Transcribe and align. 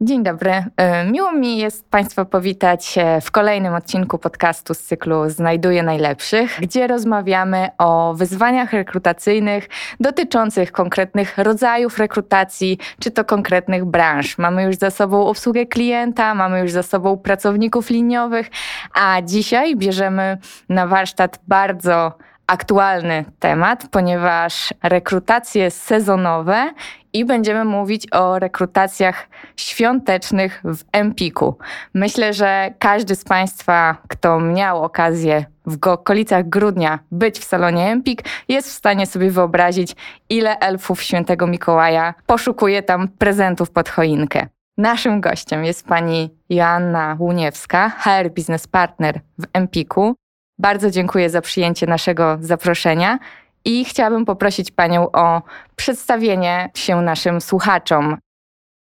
Dzień 0.00 0.22
dobry. 0.22 0.64
E, 0.76 1.04
miło 1.10 1.32
mi 1.32 1.58
jest 1.58 1.90
Państwa 1.90 2.24
powitać 2.24 2.94
w 3.22 3.30
kolejnym 3.30 3.74
odcinku 3.74 4.18
podcastu 4.18 4.74
z 4.74 4.78
cyklu 4.78 5.30
Znajduję 5.30 5.82
Najlepszych, 5.82 6.58
gdzie 6.60 6.86
rozmawiamy 6.86 7.68
o 7.78 8.14
wyzwaniach 8.14 8.72
rekrutacyjnych 8.72 9.68
dotyczących 10.00 10.72
konkretnych 10.72 11.38
rodzajów 11.38 11.98
rekrutacji, 11.98 12.78
czy 13.00 13.10
to 13.10 13.24
konkretnych 13.24 13.84
branż. 13.84 14.38
Mamy 14.38 14.62
już 14.62 14.76
za 14.76 14.90
sobą 14.90 15.26
obsługę 15.26 15.66
klienta, 15.66 16.34
mamy 16.34 16.60
już 16.60 16.70
za 16.70 16.82
sobą 16.82 17.16
pracowników 17.16 17.90
liniowych, 17.90 18.50
a 18.94 19.22
dzisiaj 19.22 19.76
bierzemy 19.76 20.38
na 20.68 20.86
warsztat 20.86 21.40
bardzo 21.48 22.12
aktualny 22.46 23.24
temat, 23.38 23.86
ponieważ 23.90 24.74
rekrutacje 24.82 25.70
sezonowe 25.70 26.70
i 27.16 27.24
będziemy 27.24 27.64
mówić 27.64 28.12
o 28.12 28.38
rekrutacjach 28.38 29.28
świątecznych 29.56 30.62
w 30.64 30.84
Empiku. 30.92 31.58
Myślę, 31.94 32.34
że 32.34 32.74
każdy 32.78 33.14
z 33.14 33.24
Państwa, 33.24 33.96
kto 34.08 34.40
miał 34.40 34.84
okazję 34.84 35.44
w 35.66 35.86
okolicach 35.86 36.48
grudnia 36.48 36.98
być 37.10 37.38
w 37.38 37.44
salonie 37.44 37.90
Empik, 37.90 38.22
jest 38.48 38.68
w 38.68 38.72
stanie 38.72 39.06
sobie 39.06 39.30
wyobrazić, 39.30 39.96
ile 40.28 40.58
elfów 40.58 41.02
świętego 41.02 41.46
Mikołaja 41.46 42.14
poszukuje 42.26 42.82
tam 42.82 43.08
prezentów 43.08 43.70
pod 43.70 43.88
choinkę. 43.88 44.46
Naszym 44.78 45.20
gościem 45.20 45.64
jest 45.64 45.86
pani 45.86 46.30
Joanna 46.48 47.16
Łuniewska, 47.20 47.90
HR 47.90 48.30
Business 48.36 48.66
Partner 48.66 49.20
w 49.38 49.44
Empiku. 49.52 50.14
Bardzo 50.58 50.90
dziękuję 50.90 51.30
za 51.30 51.40
przyjęcie 51.40 51.86
naszego 51.86 52.38
zaproszenia 52.40 53.18
i 53.66 53.84
chciałabym 53.84 54.24
poprosić 54.24 54.70
Panią 54.70 55.12
o 55.12 55.42
przedstawienie 55.76 56.70
się 56.74 56.96
naszym 56.96 57.40
słuchaczom. 57.40 58.16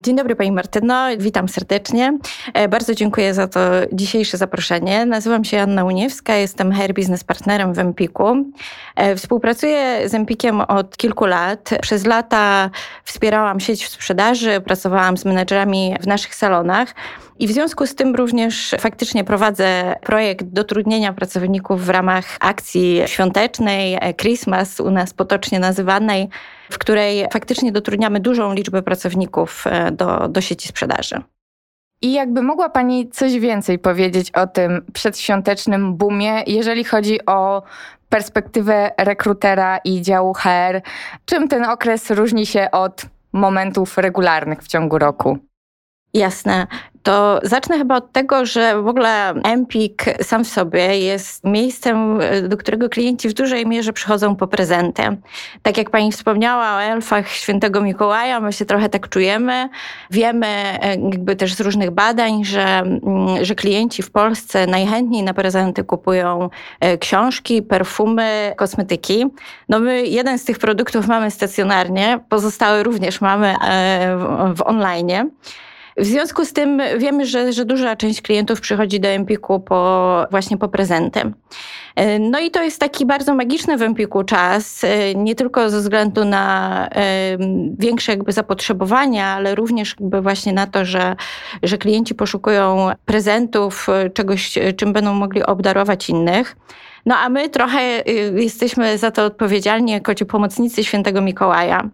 Dzień 0.05 0.17
dobry 0.17 0.37
Pani 0.37 0.53
Martyno, 0.53 1.07
witam 1.19 1.49
serdecznie. 1.49 2.19
E, 2.55 2.69
bardzo 2.69 2.95
dziękuję 2.95 3.35
za 3.35 3.49
to 3.49 3.61
dzisiejsze 3.93 4.37
zaproszenie. 4.37 5.07
Nazywam 5.07 5.45
się 5.45 5.61
Anna 5.61 5.85
Uniewska, 5.85 6.35
jestem 6.35 6.73
Hair 6.73 6.95
Business 6.95 7.25
Partnerem 7.25 7.75
w 7.75 7.79
Empiku. 7.79 8.37
E, 8.97 9.17
współpracuję 9.17 10.09
z 10.09 10.15
Empikiem 10.15 10.61
od 10.61 10.97
kilku 10.97 11.27
lat. 11.27 11.71
Przez 11.83 12.07
lata 12.07 12.71
wspierałam 13.05 13.61
sieć 13.61 13.87
w 13.87 13.89
sprzedaży, 13.89 14.61
pracowałam 14.61 15.17
z 15.17 15.25
menedżerami 15.25 15.97
w 16.01 16.07
naszych 16.07 16.35
salonach. 16.35 16.95
I 17.39 17.47
w 17.47 17.53
związku 17.53 17.87
z 17.87 17.95
tym 17.95 18.15
również 18.15 18.75
faktycznie 18.81 19.25
prowadzę 19.25 19.95
projekt 20.03 20.47
dotrudnienia 20.47 21.13
pracowników 21.13 21.85
w 21.85 21.89
ramach 21.89 22.25
akcji 22.41 23.03
świątecznej, 23.07 23.95
e, 24.01 24.15
Christmas 24.15 24.81
u 24.81 24.91
nas 24.91 25.15
potocznie 25.15 25.61
nazywanej, 25.61 26.29
w 26.71 26.79
której 26.79 27.27
faktycznie 27.33 27.73
dotrudniamy 27.73 28.21
dużą 28.21 28.55
liczbę 28.55 28.83
pracowników 28.83 29.67
e, 29.67 29.93
do, 29.93 30.29
do 30.29 30.41
sieci 30.41 30.69
sprzedaży. 30.69 31.23
I 32.03 32.13
jakby 32.13 32.43
mogła 32.43 32.69
Pani 32.69 33.11
coś 33.11 33.39
więcej 33.39 33.79
powiedzieć 33.79 34.31
o 34.31 34.47
tym 34.47 34.85
przedświątecznym 34.93 35.97
boomie, 35.97 36.43
jeżeli 36.47 36.85
chodzi 36.85 37.27
o 37.27 37.63
perspektywę 38.09 38.91
rekrutera 38.99 39.79
i 39.79 40.03
działu 40.03 40.35
HR, 40.35 40.81
czym 41.25 41.49
ten 41.49 41.65
okres 41.65 42.11
różni 42.11 42.47
się 42.47 42.71
od 42.71 43.03
momentów 43.33 43.99
regularnych 43.99 44.63
w 44.63 44.69
ciągu 44.69 44.99
roku? 44.99 45.39
Jasne 46.15 46.67
to 47.05 47.41
zacznę 47.43 47.79
chyba 47.79 47.97
od 47.97 48.13
tego, 48.13 48.47
że 48.47 48.83
w 48.83 48.89
ogóle 48.89 49.35
Empik 49.45 50.05
sam 50.23 50.45
w 50.45 50.49
sobie 50.49 50.99
jest 50.99 51.45
miejscem, 51.45 52.19
do 52.49 52.57
którego 52.57 52.89
klienci 52.89 53.29
w 53.29 53.33
dużej 53.35 53.67
mierze 53.67 53.93
przychodzą 53.93 54.37
po 54.37 54.47
prezenty. 54.47 55.03
Tak 55.63 55.79
jak 55.79 55.91
pani 55.91 56.13
wspomniała 56.13 56.77
o 56.77 56.83
elfach 56.83 57.29
świętego 57.29 57.81
Mikołaja, 57.81 58.41
my 58.41 58.53
się 58.53 58.65
trochę 58.65 58.89
tak 58.89 59.09
czujemy. 59.09 59.69
Wiemy 60.11 60.47
e, 60.47 60.89
jakby 60.91 61.37
też 61.37 61.55
z 61.55 61.61
różnych 61.61 61.91
badań, 61.91 62.45
że, 62.45 62.65
mm, 62.65 63.45
że 63.45 63.55
klienci 63.55 64.03
w 64.03 64.11
Polsce 64.11 64.67
najchętniej 64.67 65.23
na 65.23 65.35
prezenty 65.35 65.85
kupują 65.85 66.51
e, 66.81 66.99
książki, 66.99 67.63
perfumy, 67.63 68.53
kosmetyki. 68.57 69.27
No 69.69 69.81
my 69.81 70.07
jeden 70.07 70.39
z 70.39 70.45
tych 70.45 70.59
produktów 70.59 71.07
mamy 71.07 71.31
stacjonarnie, 71.31 72.21
pozostałe 72.29 72.83
również 72.83 73.21
mamy 73.21 73.55
e, 73.65 74.17
w 74.57 74.63
online. 74.63 75.31
W 75.97 76.05
związku 76.05 76.45
z 76.45 76.53
tym 76.53 76.83
wiemy, 76.99 77.27
że, 77.27 77.53
że 77.53 77.65
duża 77.65 77.97
część 77.97 78.23
klientów 78.23 78.61
przychodzi 78.61 79.01
do 79.01 79.09
Empiku 79.09 79.61
po, 79.61 80.27
właśnie 80.31 80.57
po 80.57 80.69
prezenty. 80.69 81.21
E, 81.97 82.19
no 82.19 82.41
i 82.41 82.51
to 82.51 82.63
jest 82.63 82.81
taki 82.81 83.07
bardzo 83.07 83.35
magiczny 83.35 83.77
w 83.77 83.83
Empiku 83.83 84.25
czas, 84.25 84.85
e, 84.85 85.15
nie 85.15 85.35
tylko 85.35 85.71
ze 85.71 85.79
względu 85.79 86.25
na 86.25 86.89
e, 86.89 87.39
większe 87.79 88.13
jakby 88.13 88.33
zapotrzebowania, 88.33 89.27
ale 89.27 89.55
również 89.55 89.97
jakby 90.01 90.21
właśnie 90.21 90.53
na 90.53 90.67
to, 90.67 90.85
że, 90.85 91.17
że 91.63 91.79
klienci 91.79 92.15
poszukują 92.15 92.91
prezentów, 93.05 93.87
czegoś, 94.15 94.59
czym 94.77 94.93
będą 94.93 95.15
mogli 95.15 95.43
obdarować 95.43 96.09
innych. 96.09 96.57
No 97.07 97.17
a 97.17 97.29
my 97.29 97.49
trochę 97.49 98.03
jesteśmy 98.35 98.99
za 98.99 99.11
to 99.11 99.25
odpowiedzialni 99.25 99.93
jako 99.93 100.15
ci 100.15 100.27
pomocnicy 100.27 100.85
świętego 100.85 101.21
Mikołaja 101.21 101.89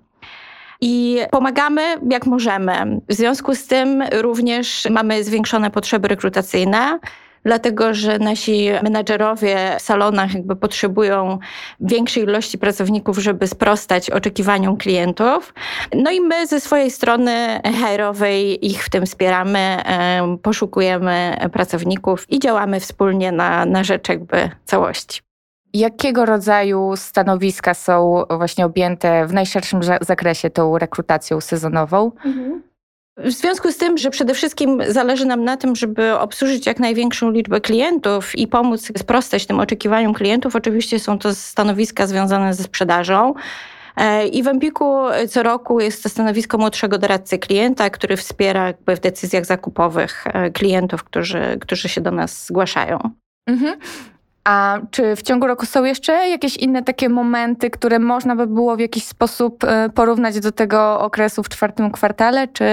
i 0.80 1.18
pomagamy 1.30 1.82
jak 2.10 2.26
możemy. 2.26 3.00
W 3.08 3.14
związku 3.14 3.54
z 3.54 3.66
tym 3.66 4.02
również 4.12 4.88
mamy 4.90 5.24
zwiększone 5.24 5.70
potrzeby 5.70 6.08
rekrutacyjne 6.08 6.98
dlatego 7.44 7.94
że 7.94 8.18
nasi 8.18 8.68
menadżerowie 8.82 9.76
w 9.78 9.82
salonach 9.82 10.34
jakby 10.34 10.56
potrzebują 10.56 11.38
większej 11.80 12.22
ilości 12.22 12.58
pracowników, 12.58 13.18
żeby 13.18 13.46
sprostać 13.46 14.10
oczekiwaniom 14.10 14.76
klientów. 14.76 15.54
No 15.94 16.10
i 16.10 16.20
my 16.20 16.46
ze 16.46 16.60
swojej 16.60 16.90
strony 16.90 17.60
HR-owej 17.80 18.66
ich 18.66 18.84
w 18.84 18.90
tym 18.90 19.06
wspieramy, 19.06 19.82
poszukujemy 20.42 21.36
pracowników 21.52 22.30
i 22.30 22.38
działamy 22.38 22.80
wspólnie 22.80 23.32
na, 23.32 23.64
na 23.66 23.84
rzecz 23.84 24.08
jakby 24.08 24.50
całości. 24.64 25.29
Jakiego 25.74 26.26
rodzaju 26.26 26.92
stanowiska 26.96 27.74
są 27.74 28.24
właśnie 28.30 28.66
objęte 28.66 29.26
w 29.26 29.32
najszerszym 29.32 29.80
zakresie 30.00 30.50
tą 30.50 30.78
rekrutacją 30.78 31.40
sezonową? 31.40 32.12
Mhm. 32.24 32.62
W 33.16 33.30
związku 33.30 33.72
z 33.72 33.76
tym, 33.76 33.98
że 33.98 34.10
przede 34.10 34.34
wszystkim 34.34 34.82
zależy 34.88 35.26
nam 35.26 35.44
na 35.44 35.56
tym, 35.56 35.76
żeby 35.76 36.18
obsłużyć 36.18 36.66
jak 36.66 36.80
największą 36.80 37.30
liczbę 37.30 37.60
klientów 37.60 38.38
i 38.38 38.46
pomóc 38.46 38.92
sprostać 38.98 39.46
tym 39.46 39.60
oczekiwaniom 39.60 40.14
klientów, 40.14 40.56
oczywiście 40.56 40.98
są 40.98 41.18
to 41.18 41.34
stanowiska 41.34 42.06
związane 42.06 42.54
ze 42.54 42.62
sprzedażą. 42.62 43.34
E, 43.96 44.26
I 44.26 44.42
w 44.42 44.48
Empiku 44.48 44.96
co 45.28 45.42
roku 45.42 45.80
jest 45.80 46.02
to 46.02 46.08
stanowisko 46.08 46.58
młodszego 46.58 46.98
doradcy 46.98 47.38
klienta, 47.38 47.90
który 47.90 48.16
wspiera 48.16 48.66
jakby 48.66 48.96
w 48.96 49.00
decyzjach 49.00 49.44
zakupowych 49.44 50.26
e, 50.26 50.50
klientów, 50.50 51.04
którzy, 51.04 51.58
którzy 51.60 51.88
się 51.88 52.00
do 52.00 52.10
nas 52.10 52.46
zgłaszają. 52.46 52.98
Mhm. 53.46 53.78
A 54.44 54.78
czy 54.90 55.16
w 55.16 55.22
ciągu 55.22 55.46
roku 55.46 55.66
są 55.66 55.84
jeszcze 55.84 56.12
jakieś 56.28 56.56
inne 56.56 56.82
takie 56.82 57.08
momenty, 57.08 57.70
które 57.70 57.98
można 57.98 58.36
by 58.36 58.46
było 58.46 58.76
w 58.76 58.80
jakiś 58.80 59.04
sposób 59.04 59.64
e, 59.64 59.90
porównać 59.94 60.40
do 60.40 60.52
tego 60.52 61.00
okresu 61.00 61.42
w 61.42 61.48
czwartym 61.48 61.90
kwartale, 61.90 62.48
czy 62.48 62.64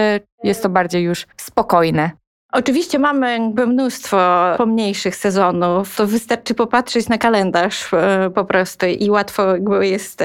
jest 0.43 0.63
to 0.63 0.69
bardziej 0.69 1.03
już 1.03 1.27
spokojne? 1.37 2.11
Oczywiście 2.59 2.99
mamy 2.99 3.31
jakby 3.31 3.67
mnóstwo 3.67 4.17
pomniejszych 4.57 5.15
sezonów. 5.15 5.95
To 5.95 6.07
wystarczy 6.07 6.53
popatrzeć 6.53 7.09
na 7.09 7.17
kalendarz 7.17 7.93
e, 7.93 8.29
po 8.35 8.45
prostu 8.45 8.85
i 8.85 9.09
łatwo 9.09 9.43
jest 9.81 10.23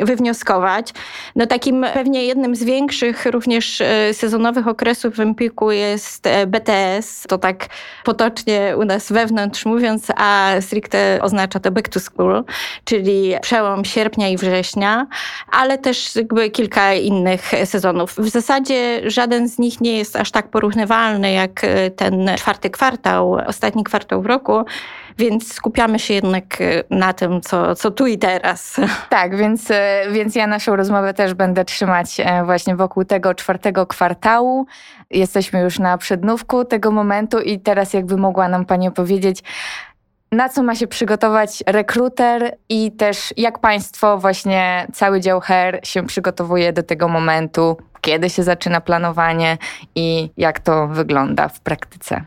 wywnioskować. 0.00 0.92
No 1.36 1.46
takim 1.46 1.86
pewnie 1.94 2.24
jednym 2.24 2.56
z 2.56 2.64
większych 2.64 3.26
również 3.26 3.80
e, 3.80 4.14
sezonowych 4.14 4.68
okresów 4.68 5.14
w 5.14 5.20
Empiku 5.20 5.70
jest 5.70 6.26
e, 6.26 6.46
BTS. 6.46 7.22
To 7.28 7.38
tak 7.38 7.66
potocznie 8.04 8.74
u 8.78 8.84
nas 8.84 9.12
wewnątrz 9.12 9.64
mówiąc, 9.64 10.06
a 10.16 10.50
stricte 10.60 11.18
oznacza 11.22 11.60
to 11.60 11.70
back 11.70 11.88
to 11.88 12.00
school, 12.00 12.44
czyli 12.84 13.34
przełom 13.42 13.84
sierpnia 13.84 14.28
i 14.28 14.36
września, 14.36 15.06
ale 15.52 15.78
też 15.78 16.16
jakby 16.16 16.50
kilka 16.50 16.94
innych 16.94 17.50
sezonów. 17.64 18.14
W 18.18 18.28
zasadzie 18.28 19.10
żaden 19.10 19.48
z 19.48 19.58
nich 19.58 19.80
nie 19.80 19.98
jest 19.98 20.16
aż 20.16 20.30
tak 20.30 20.48
porównywalny 20.48 21.32
jak 21.32 21.61
y, 21.64 21.90
ten 21.96 22.30
czwarty 22.36 22.70
kwartał, 22.70 23.32
ostatni 23.46 23.84
kwartał 23.84 24.22
w 24.22 24.26
roku, 24.26 24.64
więc 25.18 25.52
skupiamy 25.52 25.98
się 25.98 26.14
jednak 26.14 26.60
y, 26.60 26.84
na 26.90 27.12
tym, 27.12 27.40
co, 27.40 27.74
co 27.74 27.90
tu 27.90 28.06
i 28.06 28.18
teraz. 28.18 28.80
Tak, 29.08 29.36
więc, 29.36 29.70
y, 29.70 29.74
więc 30.12 30.34
ja 30.34 30.46
naszą 30.46 30.76
rozmowę 30.76 31.14
też 31.14 31.34
będę 31.34 31.64
trzymać 31.64 32.20
e, 32.20 32.44
właśnie 32.44 32.76
wokół 32.76 33.04
tego 33.04 33.34
czwartego 33.34 33.86
kwartału. 33.86 34.66
Jesteśmy 35.10 35.60
już 35.60 35.78
na 35.78 35.98
przednówku 35.98 36.64
tego 36.64 36.90
momentu 36.90 37.40
i 37.40 37.60
teraz 37.60 37.92
jakby 37.92 38.16
mogła 38.16 38.48
nam 38.48 38.64
Pani 38.64 38.88
opowiedzieć, 38.88 39.42
na 40.32 40.48
co 40.48 40.62
ma 40.62 40.74
się 40.74 40.86
przygotować 40.86 41.62
rekruter 41.66 42.56
i 42.68 42.92
też 42.92 43.34
jak 43.36 43.58
Państwo, 43.58 44.18
właśnie 44.18 44.86
cały 44.92 45.20
dział 45.20 45.40
HR 45.40 45.80
się 45.82 46.06
przygotowuje 46.06 46.72
do 46.72 46.82
tego 46.82 47.08
momentu, 47.08 47.76
kiedy 48.02 48.30
się 48.30 48.42
zaczyna 48.42 48.80
planowanie 48.80 49.58
i 49.94 50.30
jak 50.36 50.60
to 50.60 50.88
wygląda 50.88 51.48
w 51.48 51.60
praktyce. 51.60 52.24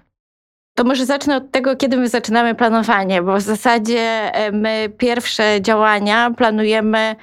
To 0.76 0.84
może 0.84 1.06
zacznę 1.06 1.36
od 1.36 1.52
tego, 1.52 1.76
kiedy 1.76 1.98
my 1.98 2.10
zaczynamy 2.10 2.56
planowanie, 2.56 3.22
bo 3.22 3.38
w 3.38 3.42
zasadzie 3.42 4.00
e, 4.34 4.52
my 4.52 4.90
pierwsze 4.98 5.62
działania 5.62 6.32
planujemy 6.38 7.16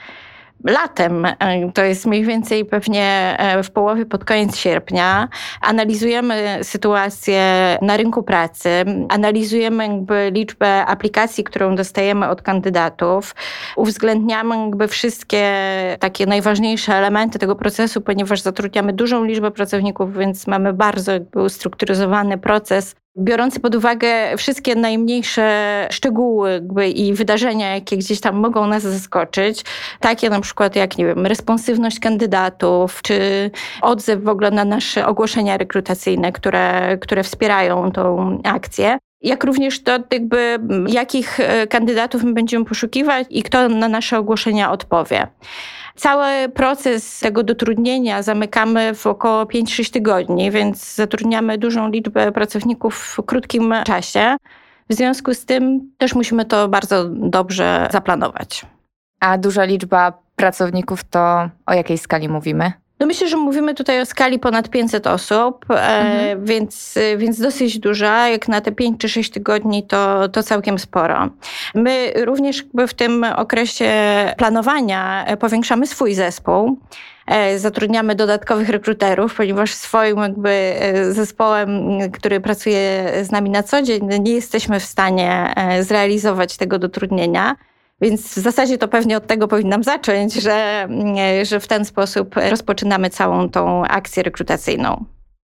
latem, 0.64 1.24
e, 1.24 1.34
to 1.74 1.84
jest 1.84 2.06
mniej 2.06 2.24
więcej 2.24 2.64
pewnie 2.64 3.36
w 3.64 3.70
połowie, 3.70 4.06
pod 4.06 4.24
koniec 4.24 4.56
sierpnia, 4.56 5.28
analizujemy 5.60 6.58
sytuację 6.62 7.42
na 7.82 7.96
rynku 7.96 8.22
pracy, 8.22 8.84
analizujemy 9.08 9.88
jakby 9.88 10.30
liczbę 10.34 10.86
aplikacji, 10.86 11.44
którą 11.44 11.74
dostajemy 11.74 12.28
od 12.28 12.42
kandydatów, 12.42 13.34
uwzględniamy 13.76 14.58
jakby 14.58 14.88
wszystkie 14.88 15.52
takie 16.00 16.26
najważniejsze 16.26 16.94
elementy 16.94 17.38
tego 17.38 17.56
procesu, 17.56 18.00
ponieważ 18.00 18.40
zatrudniamy 18.40 18.92
dużą 18.92 19.24
liczbę 19.24 19.50
pracowników, 19.50 20.16
więc 20.16 20.46
mamy 20.46 20.72
bardzo 20.72 21.12
jakby 21.12 21.42
ustrukturyzowany 21.42 22.38
proces 22.38 22.94
biorący 23.18 23.60
pod 23.60 23.74
uwagę 23.74 24.36
wszystkie 24.36 24.74
najmniejsze 24.74 25.88
szczegóły 25.90 26.62
i 26.94 27.14
wydarzenia, 27.14 27.74
jakie 27.74 27.96
gdzieś 27.96 28.20
tam 28.20 28.36
mogą 28.36 28.66
nas 28.66 28.82
zaskoczyć, 28.82 29.64
takie 30.00 30.30
na 30.30 30.40
przykład 30.40 30.76
jak, 30.76 30.98
nie 30.98 31.06
wiem, 31.06 31.26
responsywność 31.26 32.00
kandydatów, 32.00 33.02
czy 33.02 33.50
odzew 33.82 34.22
w 34.22 34.28
ogóle 34.28 34.50
na 34.50 34.64
nasze 34.64 35.06
ogłoszenia 35.06 35.56
rekrutacyjne, 35.56 36.32
które, 36.32 36.98
które 37.00 37.22
wspierają 37.22 37.92
tą 37.92 38.38
akcję 38.44 38.98
jak 39.22 39.44
również 39.44 39.82
to, 39.82 39.92
jakby, 40.12 40.58
jakich 40.88 41.40
e, 41.40 41.66
kandydatów 41.66 42.22
my 42.22 42.32
będziemy 42.32 42.64
poszukiwać 42.64 43.26
i 43.30 43.42
kto 43.42 43.68
na 43.68 43.88
nasze 43.88 44.18
ogłoszenia 44.18 44.72
odpowie. 44.72 45.26
Cały 45.96 46.48
proces 46.48 47.20
tego 47.20 47.42
dotrudnienia 47.42 48.22
zamykamy 48.22 48.94
w 48.94 49.06
około 49.06 49.44
5-6 49.44 49.92
tygodni, 49.92 50.50
więc 50.50 50.94
zatrudniamy 50.94 51.58
dużą 51.58 51.88
liczbę 51.90 52.32
pracowników 52.32 52.94
w 52.96 53.22
krótkim 53.26 53.74
czasie. 53.86 54.36
W 54.90 54.94
związku 54.94 55.34
z 55.34 55.44
tym 55.44 55.90
też 55.98 56.14
musimy 56.14 56.44
to 56.44 56.68
bardzo 56.68 57.04
dobrze 57.08 57.88
zaplanować. 57.92 58.66
A 59.20 59.38
duża 59.38 59.64
liczba 59.64 60.12
pracowników 60.36 61.04
to 61.04 61.48
o 61.66 61.74
jakiej 61.74 61.98
skali 61.98 62.28
mówimy? 62.28 62.72
No 63.02 63.06
myślę, 63.06 63.28
że 63.28 63.36
mówimy 63.36 63.74
tutaj 63.74 64.00
o 64.00 64.06
skali 64.06 64.38
ponad 64.38 64.68
500 64.68 65.06
osób, 65.06 65.64
e, 65.70 65.74
mhm. 65.74 66.44
więc, 66.44 66.98
więc 67.16 67.40
dosyć 67.40 67.78
duża. 67.78 68.28
Jak 68.28 68.48
na 68.48 68.60
te 68.60 68.72
5 68.72 69.00
czy 69.00 69.08
6 69.08 69.30
tygodni 69.30 69.86
to, 69.86 70.28
to 70.28 70.42
całkiem 70.42 70.78
sporo. 70.78 71.28
My 71.74 72.12
również 72.24 72.64
w 72.88 72.94
tym 72.94 73.24
okresie 73.36 73.92
planowania 74.36 75.24
e, 75.26 75.36
powiększamy 75.36 75.86
swój 75.86 76.14
zespół. 76.14 76.78
E, 77.26 77.58
zatrudniamy 77.58 78.14
dodatkowych 78.14 78.68
rekruterów, 78.68 79.34
ponieważ 79.34 79.74
swoim 79.74 80.18
jakby 80.18 80.74
zespołem, 81.10 81.98
który 82.12 82.40
pracuje 82.40 83.12
z 83.22 83.30
nami 83.30 83.50
na 83.50 83.62
co 83.62 83.82
dzień, 83.82 84.08
nie 84.20 84.32
jesteśmy 84.32 84.80
w 84.80 84.84
stanie 84.84 85.54
zrealizować 85.80 86.56
tego 86.56 86.78
dotrudnienia. 86.78 87.56
Więc 88.02 88.22
w 88.22 88.38
zasadzie 88.38 88.78
to 88.78 88.88
pewnie 88.88 89.16
od 89.16 89.26
tego 89.26 89.48
powinnam 89.48 89.84
zacząć, 89.84 90.34
że, 90.34 90.88
że 91.42 91.60
w 91.60 91.68
ten 91.68 91.84
sposób 91.84 92.34
rozpoczynamy 92.50 93.10
całą 93.10 93.48
tą 93.48 93.84
akcję 93.84 94.22
rekrutacyjną. 94.22 95.04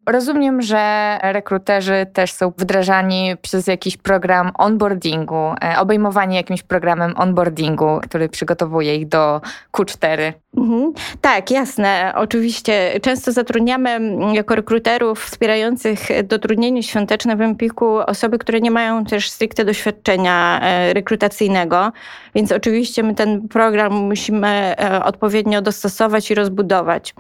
Rozumiem, 0.07 0.62
że 0.62 1.18
rekruterzy 1.21 2.06
też 2.13 2.31
są 2.33 2.54
wdrażani 2.57 3.36
przez 3.42 3.68
jakiś 3.68 3.98
program 3.98 4.51
onboardingu, 4.57 5.56
e, 5.63 5.80
obejmowani 5.80 6.36
jakimś 6.36 6.63
programem 6.63 7.13
onboardingu, 7.18 8.00
który 8.04 8.30
przygotowuje 8.30 8.95
ich 8.95 9.07
do 9.07 9.42
Q4. 9.74 10.33
Mhm. 10.57 10.94
Tak, 11.21 11.51
jasne. 11.51 12.13
Oczywiście 12.15 13.00
często 13.01 13.31
zatrudniamy 13.31 14.00
jako 14.33 14.56
rekruterów 14.56 15.25
wspierających 15.25 16.00
dotrudnienie 16.24 16.83
świąteczne 16.83 17.36
w 17.36 17.42
Empiku 17.42 17.98
osoby, 17.98 18.38
które 18.38 18.62
nie 18.62 18.71
mają 18.71 19.06
też 19.06 19.30
stricte 19.30 19.65
doświadczenia 19.65 20.59
e, 20.62 20.94
rekrutacyjnego, 20.94 21.92
więc 22.36 22.51
oczywiście 22.51 23.04
my 23.04 23.15
ten 23.15 23.48
program 23.48 23.94
musimy 23.94 24.48
e, 24.48 25.04
odpowiednio 25.04 25.62
dostosować 25.62 26.31
i 26.31 26.36
rozbudować. 26.36 27.15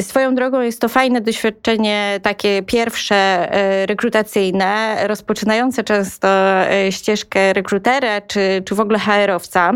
Swoją 0.00 0.34
drogą 0.34 0.60
jest 0.60 0.80
to 0.80 0.88
fajne 0.88 1.20
doświadczenie, 1.20 2.20
takie 2.26 2.62
pierwsze 2.62 3.16
e, 3.16 3.86
rekrutacyjne, 3.86 4.96
rozpoczynające 5.06 5.84
często 5.84 6.28
ścieżkę 6.90 7.52
rekrutera 7.52 8.20
czy, 8.20 8.62
czy 8.64 8.74
w 8.74 8.80
ogóle 8.80 8.98
HR-owca. 8.98 9.72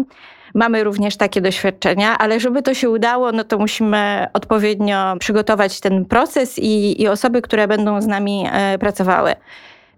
Mamy 0.54 0.84
również 0.84 1.16
takie 1.16 1.40
doświadczenia, 1.40 2.18
ale 2.18 2.40
żeby 2.40 2.62
to 2.62 2.74
się 2.74 2.90
udało, 2.90 3.32
no 3.32 3.44
to 3.44 3.58
musimy 3.58 4.26
odpowiednio 4.32 5.16
przygotować 5.20 5.80
ten 5.80 6.04
proces 6.04 6.58
i, 6.58 7.02
i 7.02 7.08
osoby, 7.08 7.42
które 7.42 7.68
będą 7.68 8.00
z 8.00 8.06
nami 8.06 8.46
e, 8.52 8.78
pracowały. 8.78 9.34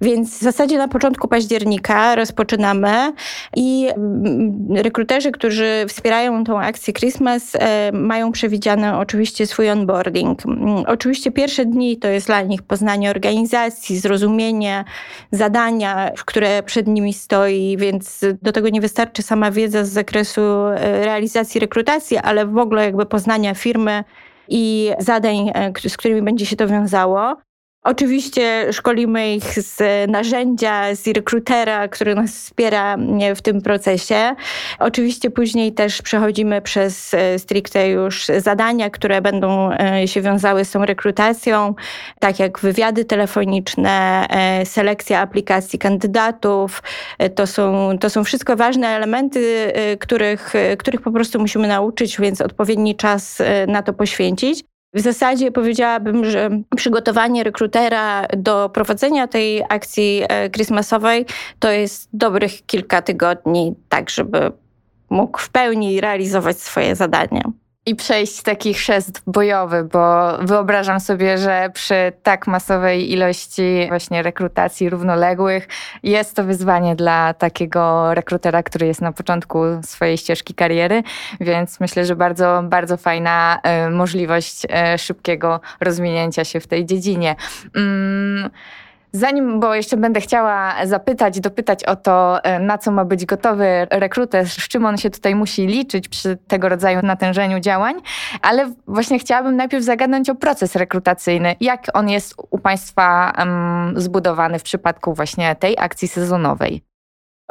Więc 0.03 0.39
w 0.39 0.43
zasadzie 0.43 0.79
na 0.79 0.89
początku 0.89 1.29
października 1.29 2.15
rozpoczynamy 2.15 3.13
i 3.57 3.89
mm, 3.97 4.67
rekruterzy, 4.77 5.31
którzy 5.31 5.85
wspierają 5.89 6.45
tą 6.45 6.61
akcję 6.61 6.95
Christmas, 6.95 7.53
e, 7.55 7.93
mają 7.93 8.33
przewidziany 8.33 8.99
oczywiście 8.99 9.47
swój 9.47 9.71
onboarding. 9.71 10.47
Mm, 10.47 10.85
oczywiście 10.87 11.31
pierwsze 11.31 11.65
dni 11.65 11.97
to 11.97 12.09
jest 12.09 12.27
dla 12.27 12.43
nich 12.43 12.63
poznanie 12.63 13.11
organizacji, 13.11 13.99
zrozumienie 13.99 14.85
zadania, 15.31 16.11
które 16.27 16.63
przed 16.63 16.87
nimi 16.87 17.15
stoi, 17.15 17.77
więc 17.77 18.21
do 18.43 18.53
tego 18.53 18.69
nie 18.69 18.81
wystarczy 18.81 19.23
sama 19.23 19.51
wiedza 19.51 19.85
z 19.85 19.89
zakresu 19.89 20.41
e, 20.41 21.05
realizacji 21.05 21.61
rekrutacji, 21.61 22.19
ale 22.19 22.47
w 22.47 22.59
ogóle 22.59 22.85
jakby 22.85 23.07
poznania 23.07 23.55
firmy 23.55 24.05
i 24.49 24.91
zadań, 24.99 25.51
e, 25.55 25.73
z 25.89 25.97
którymi 25.97 26.23
będzie 26.23 26.47
się 26.47 26.57
to 26.57 26.69
wiązało. 26.69 27.37
Oczywiście 27.85 28.73
szkolimy 28.73 29.35
ich 29.35 29.63
z 29.63 29.81
narzędzia, 30.11 30.95
z 30.95 31.07
rekrutera, 31.07 31.89
który 31.89 32.15
nas 32.15 32.31
wspiera 32.31 32.97
w 33.37 33.43
tym 33.43 33.63
procesie. 33.63 34.35
Oczywiście 34.79 35.31
później 35.31 35.73
też 35.73 36.03
przechodzimy 36.03 36.63
przez 36.63 37.15
e, 37.15 37.39
stricte 37.39 37.89
już 37.89 38.27
zadania, 38.39 38.91
które 38.91 39.23
będą 39.23 39.73
e, 39.73 40.09
się 40.09 40.21
wiązały 40.21 40.65
z 40.65 40.71
tą 40.71 40.85
rekrutacją, 40.85 41.75
tak 42.21 42.39
jak 42.39 42.59
wywiady 42.59 43.05
telefoniczne, 43.05 44.27
e, 44.31 44.67
selekcja 44.67 45.21
aplikacji 45.21 45.79
kandydatów. 45.79 46.83
To 47.35 47.47
są, 47.47 47.91
to 48.01 48.11
są 48.11 48.25
wszystko 48.25 48.57
ważne 48.57 48.89
elementy, 48.89 49.73
których, 50.01 50.53
których 50.79 51.01
po 51.01 51.13
prostu 51.13 51.41
musimy 51.41 51.69
nauczyć, 51.69 52.21
więc 52.21 52.41
odpowiedni 52.41 52.97
czas 52.97 53.43
na 53.69 53.83
to 53.83 53.93
poświęcić. 53.93 54.72
W 54.95 55.01
zasadzie 55.01 55.53
powiedziałabym, 55.53 56.25
że 56.25 56.51
przygotowanie 56.77 57.45
rekrutera 57.45 58.27
do 58.37 58.69
prowadzenia 58.69 59.29
tej 59.29 59.63
akcji 59.69 60.23
e, 60.29 60.51
Christmasowej 60.51 61.27
to 61.59 61.71
jest 61.71 62.09
dobrych 62.13 62.67
kilka 62.67 63.03
tygodni, 63.03 63.75
tak 63.89 64.11
żeby 64.11 64.53
mógł 65.11 65.39
w 65.39 65.51
pełni 65.51 66.01
realizować 66.01 66.59
swoje 66.61 66.97
zadania 66.97 67.43
i 67.87 67.95
przejść 67.95 68.43
taki 68.43 68.75
chrzest 68.75 69.23
bojowy, 69.27 69.85
bo 69.85 70.39
wyobrażam 70.39 71.01
sobie, 71.01 71.39
że 71.39 71.71
przy 71.75 72.13
tak 72.23 72.47
masowej 72.47 73.13
ilości 73.13 73.87
właśnie 73.89 74.23
rekrutacji 74.23 74.91
równoległych 74.91 75.69
jest 76.03 76.37
to 76.37 76.45
wyzwanie 76.45 76.97
dla 76.97 77.35
takiego 77.35 78.15
rekrutera, 78.15 78.63
który 78.63 78.87
jest 78.87 79.01
na 79.01 79.13
początku 79.13 79.59
swojej 79.85 80.19
ścieżki 80.19 80.55
kariery, 80.55 81.03
więc 81.41 81.81
myślę, 81.81 82.05
że 82.05 82.17
bardzo, 82.17 82.63
bardzo 82.65 82.97
fajna 82.97 83.61
y, 83.87 83.91
możliwość 83.91 84.65
y, 84.65 84.99
szybkiego 84.99 85.61
rozwinięcia 85.81 86.45
się 86.45 86.61
w 86.61 86.67
tej 86.67 86.87
dziedzinie. 86.87 87.37
Mm. 87.77 88.51
Zanim, 89.13 89.61
bo 89.61 89.75
jeszcze 89.75 89.97
będę 89.97 90.21
chciała 90.21 90.87
zapytać, 90.87 91.41
dopytać 91.41 91.85
o 91.85 91.97
to, 91.97 92.45
e, 92.45 92.59
na 92.59 92.79
co 92.79 92.91
ma 92.91 93.05
być 93.05 93.27
gotowy 93.27 93.87
rekruter, 93.91 94.47
z 94.47 94.69
czym 94.69 94.87
on 94.87 94.97
się 94.97 95.11
tutaj 95.11 95.35
musi 95.35 95.67
liczyć 95.67 96.09
przy 96.09 96.37
tego 96.37 96.69
rodzaju 96.69 97.01
natężeniu 97.03 97.61
działań, 97.61 97.95
ale 98.43 98.73
właśnie 98.87 99.19
chciałabym 99.19 99.57
najpierw 99.57 99.85
zagadnąć 99.85 100.31
o 100.31 100.35
proces 100.35 100.77
rekrutacyjny. 100.77 101.57
Jak 101.61 101.87
on 101.95 102.09
jest 102.09 102.35
u 102.51 102.59
Państwa 102.59 103.33
um, 103.39 104.01
zbudowany 104.01 104.59
w 104.59 104.63
przypadku 104.63 105.15
właśnie 105.15 105.57
tej 105.57 105.79
akcji 105.79 106.09
sezonowej? 106.09 106.92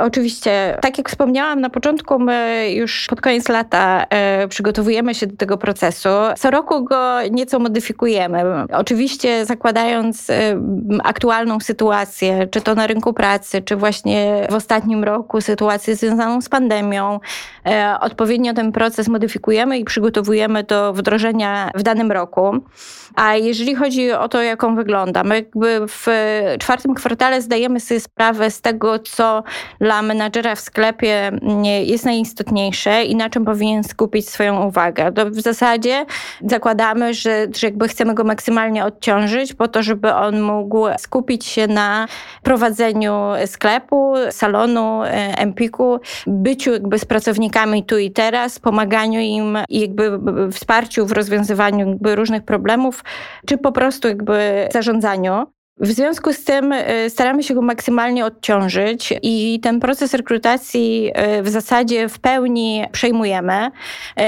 Oczywiście, 0.03 0.77
tak 0.81 0.97
jak 0.97 1.09
wspomniałam 1.09 1.61
na 1.61 1.69
początku, 1.69 2.19
my 2.19 2.67
już 2.71 3.07
pod 3.09 3.21
koniec 3.21 3.49
lata 3.49 4.05
e, 4.09 4.47
przygotowujemy 4.47 5.15
się 5.15 5.27
do 5.27 5.37
tego 5.37 5.57
procesu. 5.57 6.09
Co 6.37 6.51
roku 6.51 6.83
go 6.83 7.17
nieco 7.31 7.59
modyfikujemy. 7.59 8.43
Oczywiście 8.73 9.45
zakładając 9.45 10.29
e, 10.29 10.33
aktualną 11.03 11.59
sytuację, 11.59 12.47
czy 12.47 12.61
to 12.61 12.75
na 12.75 12.87
rynku 12.87 13.13
pracy, 13.13 13.61
czy 13.61 13.75
właśnie 13.75 14.47
w 14.51 14.53
ostatnim 14.53 15.03
roku 15.03 15.41
sytuację 15.41 15.95
związaną 15.95 16.41
z 16.41 16.49
pandemią, 16.49 17.19
e, 17.65 17.95
odpowiednio 18.01 18.53
ten 18.53 18.71
proces 18.71 19.07
modyfikujemy 19.07 19.77
i 19.77 19.85
przygotowujemy 19.85 20.63
do 20.63 20.93
wdrożenia 20.93 21.71
w 21.75 21.83
danym 21.83 22.11
roku. 22.11 22.57
A 23.15 23.35
jeżeli 23.35 23.75
chodzi 23.75 24.11
o 24.11 24.29
to, 24.29 24.41
jak 24.41 24.63
on 24.63 24.75
wygląda, 24.75 25.23
my 25.23 25.35
jakby 25.35 25.87
w 25.87 26.07
czwartym 26.59 26.93
kwartale 26.93 27.41
zdajemy 27.41 27.79
sobie 27.79 27.99
sprawę 27.99 28.51
z 28.51 28.61
tego, 28.61 28.99
co 28.99 29.43
menadżera 30.01 30.55
w 30.55 30.59
sklepie 30.59 31.31
jest 31.83 32.05
najistotniejsze 32.05 33.03
i 33.03 33.15
na 33.15 33.29
czym 33.29 33.45
powinien 33.45 33.83
skupić 33.83 34.29
swoją 34.29 34.67
uwagę. 34.67 35.11
To 35.11 35.29
w 35.29 35.41
zasadzie 35.41 36.05
zakładamy, 36.45 37.13
że, 37.13 37.47
że 37.55 37.67
jakby 37.67 37.87
chcemy 37.87 38.13
go 38.13 38.23
maksymalnie 38.23 38.85
odciążyć 38.85 39.53
po 39.53 39.67
to, 39.67 39.83
żeby 39.83 40.13
on 40.13 40.41
mógł 40.41 40.85
skupić 40.97 41.45
się 41.45 41.67
na 41.67 42.07
prowadzeniu 42.43 43.31
sklepu, 43.45 44.13
salonu, 44.31 45.03
e, 45.03 45.07
Empiku, 45.37 45.99
byciu 46.27 46.71
jakby 46.71 46.99
z 46.99 47.05
pracownikami 47.05 47.85
tu 47.85 47.97
i 47.97 48.11
teraz, 48.11 48.59
pomaganiu 48.59 49.19
im 49.19 49.57
i 49.69 49.79
jakby 49.79 50.19
wsparciu 50.51 51.05
w 51.05 51.11
rozwiązywaniu 51.11 51.89
jakby 51.89 52.15
różnych 52.15 52.43
problemów, 52.43 53.03
czy 53.45 53.57
po 53.57 53.71
prostu 53.71 54.07
jakby 54.07 54.69
zarządzaniu. 54.73 55.60
W 55.81 55.87
związku 55.87 56.33
z 56.33 56.43
tym 56.43 56.71
y, 56.73 57.09
staramy 57.09 57.43
się 57.43 57.53
go 57.53 57.61
maksymalnie 57.61 58.25
odciążyć 58.25 59.13
i 59.21 59.59
ten 59.63 59.79
proces 59.79 60.13
rekrutacji 60.13 61.11
y, 61.39 61.43
w 61.43 61.49
zasadzie 61.49 62.09
w 62.09 62.19
pełni 62.19 62.83
przejmujemy. 62.91 63.71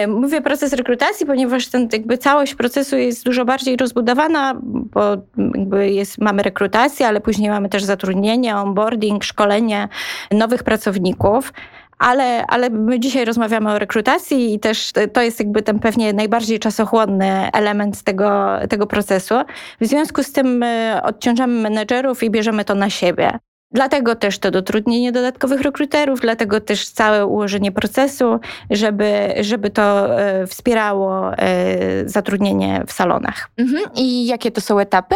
Y, 0.04 0.08
mówię 0.08 0.42
proces 0.42 0.74
rekrutacji, 0.74 1.26
ponieważ 1.26 1.68
ten, 1.68 1.90
jakby 1.94 2.18
całość 2.18 2.56
procesu 2.56 2.98
jest 2.98 3.26
dużo 3.26 3.46
bardziej 3.46 3.78
rozbudowana, 3.78 4.54
bo 4.64 5.02
jakby 5.38 5.92
jest, 5.92 6.18
mamy 6.18 6.44
rekrutację, 6.44 7.08
ale 7.08 7.22
później 7.22 7.50
mamy 7.50 7.70
też 7.70 7.84
zatrudnienie, 7.84 8.56
onboarding, 8.56 9.24
szkolenie 9.24 9.88
nowych 10.32 10.64
pracowników 10.64 11.54
ale, 12.00 12.46
ale 12.48 12.70
my 12.70 13.00
dzisiaj 13.00 13.26
rozmawiamy 13.26 13.72
o 13.72 13.80
rekrutacji 13.80 14.54
i 14.54 14.60
też 14.60 14.92
to 15.14 15.22
jest 15.22 15.40
jakby 15.40 15.62
ten 15.62 15.80
pewnie 15.80 16.14
najbardziej 16.14 16.60
czasochłonny 16.60 17.52
element 17.52 18.04
tego, 18.04 18.60
tego 18.70 18.88
procesu. 18.88 19.36
W 19.82 19.86
związku 19.86 20.24
z 20.24 20.32
tym 20.32 20.66
odciążamy 21.04 21.62
menedżerów 21.62 22.24
i 22.24 22.30
bierzemy 22.30 22.66
to 22.66 22.76
na 22.76 22.90
siebie. 22.90 23.40
Dlatego 23.74 24.16
też 24.16 24.40
to 24.40 24.52
dotrudnienie 24.52 25.12
dodatkowych 25.12 25.62
rekruterów, 25.62 26.20
dlatego 26.20 26.62
też 26.62 26.90
całe 26.90 27.26
ułożenie 27.26 27.72
procesu, 27.72 28.40
żeby, 28.70 29.34
żeby 29.42 29.70
to 29.70 30.20
e, 30.20 30.48
wspierało 30.48 31.34
e, 31.34 32.10
zatrudnienie 32.10 32.84
w 32.88 32.94
salonach. 32.94 33.50
Mhm. 33.58 33.84
I 33.96 34.26
jakie 34.26 34.52
to 34.52 34.62
są 34.62 34.80
etapy? 34.80 35.16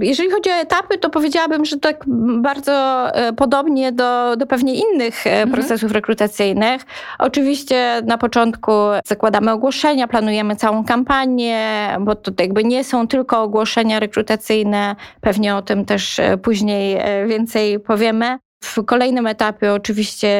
Jeżeli 0.00 0.30
chodzi 0.30 0.50
o 0.50 0.54
etapy, 0.54 0.98
to 0.98 1.10
powiedziałabym, 1.10 1.64
że 1.64 1.76
tak 1.76 2.04
bardzo 2.42 2.72
e, 3.14 3.32
podobnie 3.32 3.92
do, 3.92 4.36
do 4.36 4.46
pewnie 4.46 4.74
innych 4.74 5.26
e, 5.26 5.30
mhm. 5.30 5.50
procesów 5.50 5.92
rekrutacyjnych. 5.92 6.82
Oczywiście 7.18 8.02
na 8.06 8.18
początku 8.18 8.72
zakładamy 9.06 9.52
ogłoszenia, 9.52 10.08
planujemy 10.08 10.56
całą 10.56 10.84
kampanię, 10.84 11.88
bo 12.00 12.14
to 12.14 12.32
jakby 12.40 12.64
nie 12.64 12.84
są 12.84 13.08
tylko 13.08 13.42
ogłoszenia 13.42 14.00
rekrutacyjne, 14.00 14.96
pewnie 15.20 15.56
o 15.56 15.62
tym 15.62 15.84
też 15.84 16.18
e, 16.18 16.38
później 16.38 16.98
więcej 17.26 17.80
powiemy. 17.80 18.38
W 18.64 18.84
kolejnym 18.84 19.26
etapie 19.26 19.72
oczywiście 19.72 20.38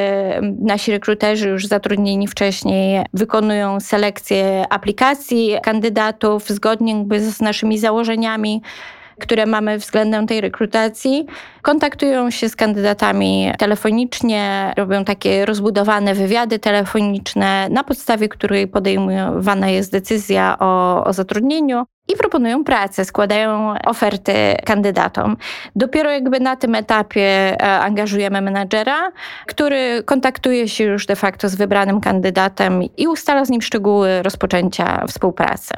nasi 0.60 0.92
rekruterzy 0.92 1.48
już 1.48 1.66
zatrudnieni 1.66 2.28
wcześniej 2.28 3.04
wykonują 3.14 3.80
selekcję 3.80 4.64
aplikacji 4.70 5.56
kandydatów 5.62 6.48
zgodnie 6.48 7.04
z 7.18 7.40
naszymi 7.40 7.78
założeniami 7.78 8.62
które 9.20 9.46
mamy 9.46 9.78
względem 9.78 10.26
tej 10.26 10.40
rekrutacji, 10.40 11.26
kontaktują 11.62 12.30
się 12.30 12.48
z 12.48 12.56
kandydatami 12.56 13.52
telefonicznie, 13.58 14.72
robią 14.76 15.04
takie 15.04 15.46
rozbudowane 15.46 16.14
wywiady 16.14 16.58
telefoniczne, 16.58 17.68
na 17.70 17.84
podstawie 17.84 18.28
której 18.28 18.68
podejmowana 18.68 19.68
jest 19.68 19.92
decyzja 19.92 20.56
o, 20.60 21.04
o 21.04 21.12
zatrudnieniu 21.12 21.84
i 22.12 22.16
proponują 22.16 22.64
pracę, 22.64 23.04
składają 23.04 23.74
oferty 23.84 24.34
kandydatom. 24.64 25.36
Dopiero 25.76 26.10
jakby 26.10 26.40
na 26.40 26.56
tym 26.56 26.74
etapie 26.74 27.22
e, 27.22 27.80
angażujemy 27.80 28.40
menadżera, 28.42 29.12
który 29.46 30.02
kontaktuje 30.02 30.68
się 30.68 30.84
już 30.84 31.06
de 31.06 31.16
facto 31.16 31.48
z 31.48 31.54
wybranym 31.54 32.00
kandydatem 32.00 32.82
i 32.96 33.06
ustala 33.06 33.44
z 33.44 33.50
nim 33.50 33.62
szczegóły 33.62 34.22
rozpoczęcia 34.22 35.04
współpracy 35.08 35.74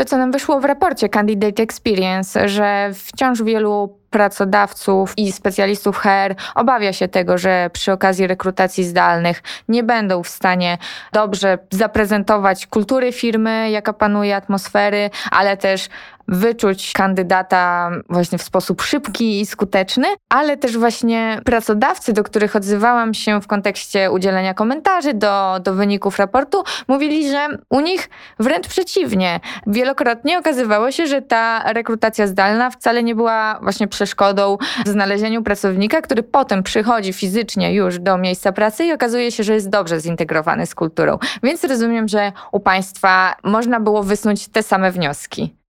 to, 0.00 0.04
co 0.04 0.18
nam 0.18 0.32
wyszło 0.32 0.60
w 0.60 0.64
raporcie 0.64 1.08
Candidate 1.08 1.62
Experience, 1.62 2.48
że 2.48 2.90
wciąż 2.94 3.42
wielu 3.42 3.98
pracodawców 4.10 5.14
i 5.16 5.32
specjalistów 5.32 5.96
HR 5.96 6.34
obawia 6.54 6.92
się 6.92 7.08
tego, 7.08 7.38
że 7.38 7.70
przy 7.72 7.92
okazji 7.92 8.26
rekrutacji 8.26 8.84
zdalnych 8.84 9.42
nie 9.68 9.82
będą 9.82 10.22
w 10.22 10.28
stanie 10.28 10.78
dobrze 11.12 11.58
zaprezentować 11.70 12.66
kultury 12.66 13.12
firmy, 13.12 13.70
jaka 13.70 13.92
panuje, 13.92 14.36
atmosfery, 14.36 15.10
ale 15.30 15.56
też 15.56 15.88
wyczuć 16.30 16.92
kandydata 16.92 17.90
właśnie 18.08 18.38
w 18.38 18.42
sposób 18.42 18.82
szybki 18.82 19.40
i 19.40 19.46
skuteczny, 19.46 20.06
ale 20.28 20.56
też 20.56 20.78
właśnie 20.78 21.40
pracodawcy, 21.44 22.12
do 22.12 22.24
których 22.24 22.56
odzywałam 22.56 23.14
się 23.14 23.40
w 23.40 23.46
kontekście 23.46 24.10
udzielenia 24.10 24.54
komentarzy 24.54 25.14
do, 25.14 25.60
do 25.62 25.74
wyników 25.74 26.18
raportu, 26.18 26.64
mówili, 26.88 27.30
że 27.30 27.48
u 27.70 27.80
nich 27.80 28.10
wręcz 28.38 28.68
przeciwnie. 28.68 29.40
Wielokrotnie 29.66 30.38
okazywało 30.38 30.90
się, 30.90 31.06
że 31.06 31.22
ta 31.22 31.72
rekrutacja 31.72 32.26
zdalna 32.26 32.70
wcale 32.70 33.02
nie 33.02 33.14
była 33.14 33.58
właśnie 33.62 33.88
przeszkodą 33.88 34.56
w 34.86 34.88
znalezieniu 34.88 35.42
pracownika, 35.42 36.02
który 36.02 36.22
potem 36.22 36.62
przychodzi 36.62 37.12
fizycznie 37.12 37.74
już 37.74 37.98
do 37.98 38.18
miejsca 38.18 38.52
pracy 38.52 38.84
i 38.84 38.92
okazuje 38.92 39.32
się, 39.32 39.44
że 39.44 39.54
jest 39.54 39.68
dobrze 39.68 40.00
zintegrowany 40.00 40.66
z 40.66 40.74
kulturą. 40.74 41.18
Więc 41.42 41.64
rozumiem, 41.64 42.08
że 42.08 42.32
u 42.52 42.60
Państwa 42.60 43.36
można 43.44 43.80
było 43.80 44.02
wysnuć 44.02 44.48
te 44.48 44.62
same 44.62 44.92
wnioski. 44.92 45.59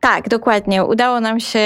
Tak, 0.00 0.28
dokładnie. 0.28 0.84
Udało 0.84 1.20
nam 1.20 1.40
się 1.40 1.60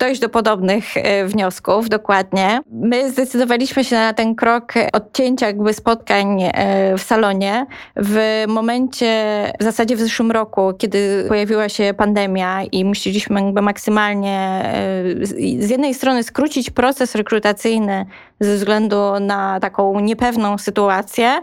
dojść 0.00 0.20
do 0.20 0.28
podobnych 0.28 0.96
e, 0.96 1.24
wniosków, 1.24 1.88
dokładnie. 1.88 2.60
My 2.72 3.10
zdecydowaliśmy 3.10 3.84
się 3.84 3.96
na 3.96 4.12
ten 4.12 4.34
krok 4.34 4.72
odcięcia 4.92 5.46
jakby 5.46 5.74
spotkań 5.74 6.42
e, 6.42 6.96
w 6.98 7.02
salonie 7.02 7.66
w 7.96 8.44
momencie, 8.48 9.12
w 9.60 9.64
zasadzie 9.64 9.96
w 9.96 10.00
zeszłym 10.00 10.30
roku, 10.30 10.72
kiedy 10.78 11.24
pojawiła 11.28 11.68
się 11.68 11.94
pandemia 11.96 12.62
i 12.64 12.84
musieliśmy 12.84 13.42
jakby 13.42 13.62
maksymalnie 13.62 14.62
e, 14.64 15.26
z 15.60 15.70
jednej 15.70 15.94
strony 15.94 16.22
skrócić 16.22 16.70
proces 16.70 17.14
rekrutacyjny 17.14 18.06
ze 18.40 18.56
względu 18.56 19.20
na 19.20 19.60
taką 19.60 20.00
niepewną 20.00 20.58
sytuację, 20.58 21.40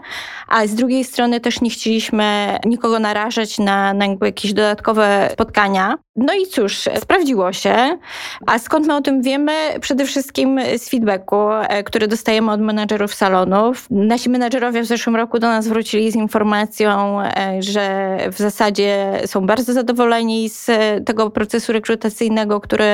a 0.48 0.66
z 0.66 0.74
drugiej 0.74 1.04
strony 1.04 1.40
też 1.40 1.60
nie 1.60 1.70
chcieliśmy 1.70 2.58
nikogo 2.64 2.98
narażać 2.98 3.58
na, 3.58 3.94
na 3.94 4.06
jakby 4.06 4.26
jakieś 4.26 4.52
dodatkowe 4.52 5.28
spotkania. 5.32 5.98
No 6.16 6.34
i 6.38 6.46
cóż, 6.46 6.88
sprawdziło 7.00 7.52
się. 7.52 7.98
A 8.46 8.58
skąd 8.58 8.86
my 8.86 8.96
o 8.96 9.00
tym 9.00 9.22
wiemy? 9.22 9.52
Przede 9.80 10.04
wszystkim 10.04 10.60
z 10.78 10.88
feedbacku, 10.88 11.36
e, 11.50 11.82
który 11.82 12.08
dostajemy 12.08 12.52
od 12.52 12.60
menadżerów 12.60 13.14
salonów. 13.14 13.86
Nasi 13.90 14.30
menadżerowie 14.30 14.82
w 14.82 14.86
zeszłym 14.86 15.16
roku 15.16 15.38
do 15.38 15.48
nas 15.48 15.68
wrócili 15.68 16.12
z 16.12 16.14
informacją, 16.14 17.20
e, 17.22 17.62
że 17.62 18.18
w 18.32 18.38
zasadzie 18.38 19.20
są 19.26 19.46
bardzo 19.46 19.72
zadowoleni 19.72 20.48
z 20.48 20.70
tego 21.06 21.30
procesu 21.30 21.72
rekrutacyjnego, 21.72 22.60
który, 22.60 22.86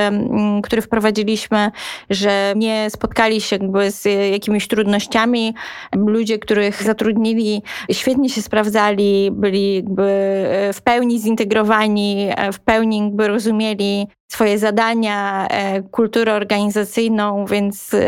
który 0.63 0.81
wprowadziliśmy, 0.81 1.71
że 2.09 2.53
nie 2.55 2.89
spotkali 2.89 3.41
się 3.41 3.55
jakby 3.55 3.91
z 3.91 4.05
jakimiś 4.31 4.67
trudnościami. 4.67 5.53
Ludzie, 5.95 6.39
których 6.39 6.83
zatrudnili, 6.83 7.61
świetnie 7.91 8.29
się 8.29 8.41
sprawdzali, 8.41 9.29
byli 9.31 9.75
jakby 9.75 10.03
e, 10.03 10.73
w 10.73 10.81
pełni 10.81 11.19
zintegrowani, 11.19 12.29
w 12.53 12.59
pełni 12.59 12.99
jakby 12.99 13.27
rozumieli 13.35 14.07
swoje 14.31 14.59
zadania, 14.59 15.47
e, 15.47 15.81
kulturę 15.81 16.33
organizacyjną, 16.33 17.45
więc, 17.45 17.93
e, 17.93 17.99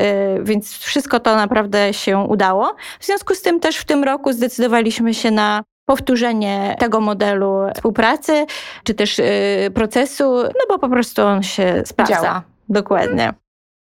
więc 0.44 0.78
wszystko 0.78 1.20
to 1.20 1.36
naprawdę 1.36 1.94
się 1.94 2.18
udało. 2.18 2.76
W 3.00 3.06
związku 3.06 3.36
z 3.36 3.42
tym 3.42 3.60
też 3.60 3.78
w 3.78 3.86
tym 3.86 4.04
roku 4.04 4.34
zdecydowaliśmy 4.34 5.14
się 5.14 5.32
na 5.32 5.64
powtórzenie 5.86 6.76
tego 6.80 7.02
modelu 7.02 7.54
współpracy, 7.76 8.46
czy 8.84 8.94
też 8.94 9.22
procesu, 9.74 10.44
no 10.44 10.62
bo 10.70 10.80
po 10.80 10.90
prostu 10.90 11.22
on 11.22 11.44
się 11.44 11.84
sprawdza. 11.86 12.22
Działa. 12.22 12.44
Dokładnie. 12.70 13.34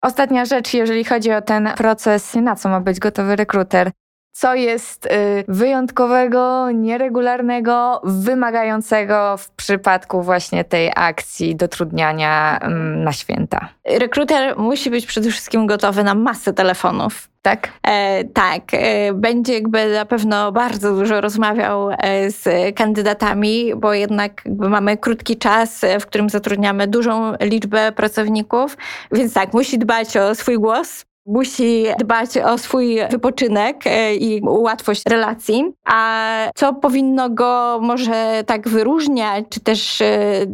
Ostatnia 0.03 0.45
rzecz, 0.45 0.75
jeżeli 0.75 1.05
chodzi 1.05 1.33
o 1.33 1.43
ten 1.43 1.69
proces, 1.77 2.35
na 2.35 2.57
co 2.57 2.69
ma 2.69 2.81
być 2.81 2.99
gotowy 2.99 3.37
rekruter 3.37 3.91
co 4.37 4.55
jest 4.55 5.07
y, 5.07 5.09
wyjątkowego, 5.49 6.71
nieregularnego, 6.71 8.01
wymagającego 8.05 9.37
w 9.37 9.51
przypadku 9.51 10.23
właśnie 10.23 10.65
tej 10.65 10.93
akcji 10.97 11.57
dotrudniania 11.57 12.59
mm, 12.59 13.05
na 13.05 13.13
święta. 13.13 13.69
Rekruter 13.85 14.59
musi 14.59 14.91
być 14.91 15.07
przede 15.07 15.31
wszystkim 15.31 15.67
gotowy 15.67 16.05
na 16.05 16.15
masę 16.15 16.53
telefonów. 16.53 17.29
Tak? 17.43 17.69
E, 17.83 18.25
tak. 18.25 18.63
E, 18.73 19.13
będzie 19.13 19.55
jakby 19.55 19.93
na 19.93 20.07
pewno 20.07 20.53
bardzo 20.53 20.95
dużo 20.95 21.21
rozmawiał 21.21 21.91
e, 21.91 22.31
z 22.31 22.75
kandydatami, 22.75 23.73
bo 23.77 23.95
jednak 23.95 24.43
mamy 24.47 24.97
krótki 24.97 25.37
czas, 25.37 25.85
e, 25.85 26.01
w 26.01 26.07
którym 26.07 26.31
zatrudniamy 26.31 26.87
dużą 26.87 27.33
liczbę 27.41 27.93
pracowników, 27.93 28.77
więc 29.13 29.35
tak, 29.35 29.53
musi 29.53 29.79
dbać 29.79 30.17
o 30.17 30.35
swój 30.35 30.59
głos, 30.59 31.05
musi 31.27 31.85
dbać 31.99 32.39
o 32.39 32.59
swój 32.59 32.99
wypoczynek 33.11 33.87
e, 33.87 34.15
i 34.15 34.41
łatwość 34.45 35.03
relacji. 35.09 35.65
A 35.85 36.51
co 36.55 36.75
powinno 36.75 37.31
go 37.31 37.79
może 37.83 38.43
tak 38.47 38.69
wyróżniać, 38.69 39.45
czy 39.51 39.61
też 39.61 40.01
e, 40.01 40.07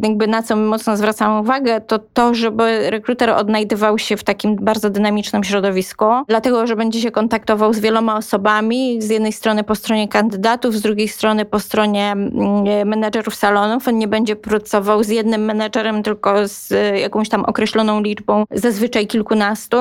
jakby 0.03 0.27
na 0.27 0.43
co 0.43 0.55
mocno 0.55 0.97
zwracam 0.97 1.39
uwagę, 1.39 1.81
to 1.81 1.99
to, 1.99 2.33
żeby 2.33 2.89
rekruter 2.89 3.29
odnajdywał 3.29 3.97
się 3.97 4.17
w 4.17 4.23
takim 4.23 4.55
bardzo 4.55 4.89
dynamicznym 4.89 5.43
środowisku, 5.43 6.05
dlatego, 6.27 6.67
że 6.67 6.75
będzie 6.75 7.01
się 7.01 7.11
kontaktował 7.11 7.73
z 7.73 7.79
wieloma 7.79 8.17
osobami, 8.17 9.01
z 9.01 9.09
jednej 9.09 9.31
strony 9.31 9.63
po 9.63 9.75
stronie 9.75 10.07
kandydatów, 10.07 10.75
z 10.75 10.81
drugiej 10.81 11.07
strony 11.07 11.45
po 11.45 11.59
stronie 11.59 12.11
mm, 12.11 12.87
menedżerów 12.87 13.35
salonów. 13.35 13.87
On 13.87 13.97
nie 13.97 14.07
będzie 14.07 14.35
pracował 14.35 15.03
z 15.03 15.09
jednym 15.09 15.45
menedżerem, 15.45 16.03
tylko 16.03 16.47
z 16.47 16.73
jakąś 16.99 17.29
tam 17.29 17.45
określoną 17.45 18.01
liczbą, 18.01 18.43
zazwyczaj 18.51 19.07
kilkunastu. 19.07 19.77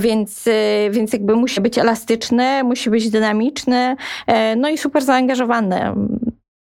Więc, 0.00 0.46
y, 0.46 0.88
więc 0.90 1.12
jakby 1.12 1.36
musi 1.36 1.60
być 1.60 1.78
elastyczny, 1.78 2.64
musi 2.64 2.90
być 2.90 3.10
dynamiczny, 3.10 3.96
e, 4.26 4.56
no 4.56 4.68
i 4.68 4.78
super 4.78 5.02
zaangażowany. 5.02 5.94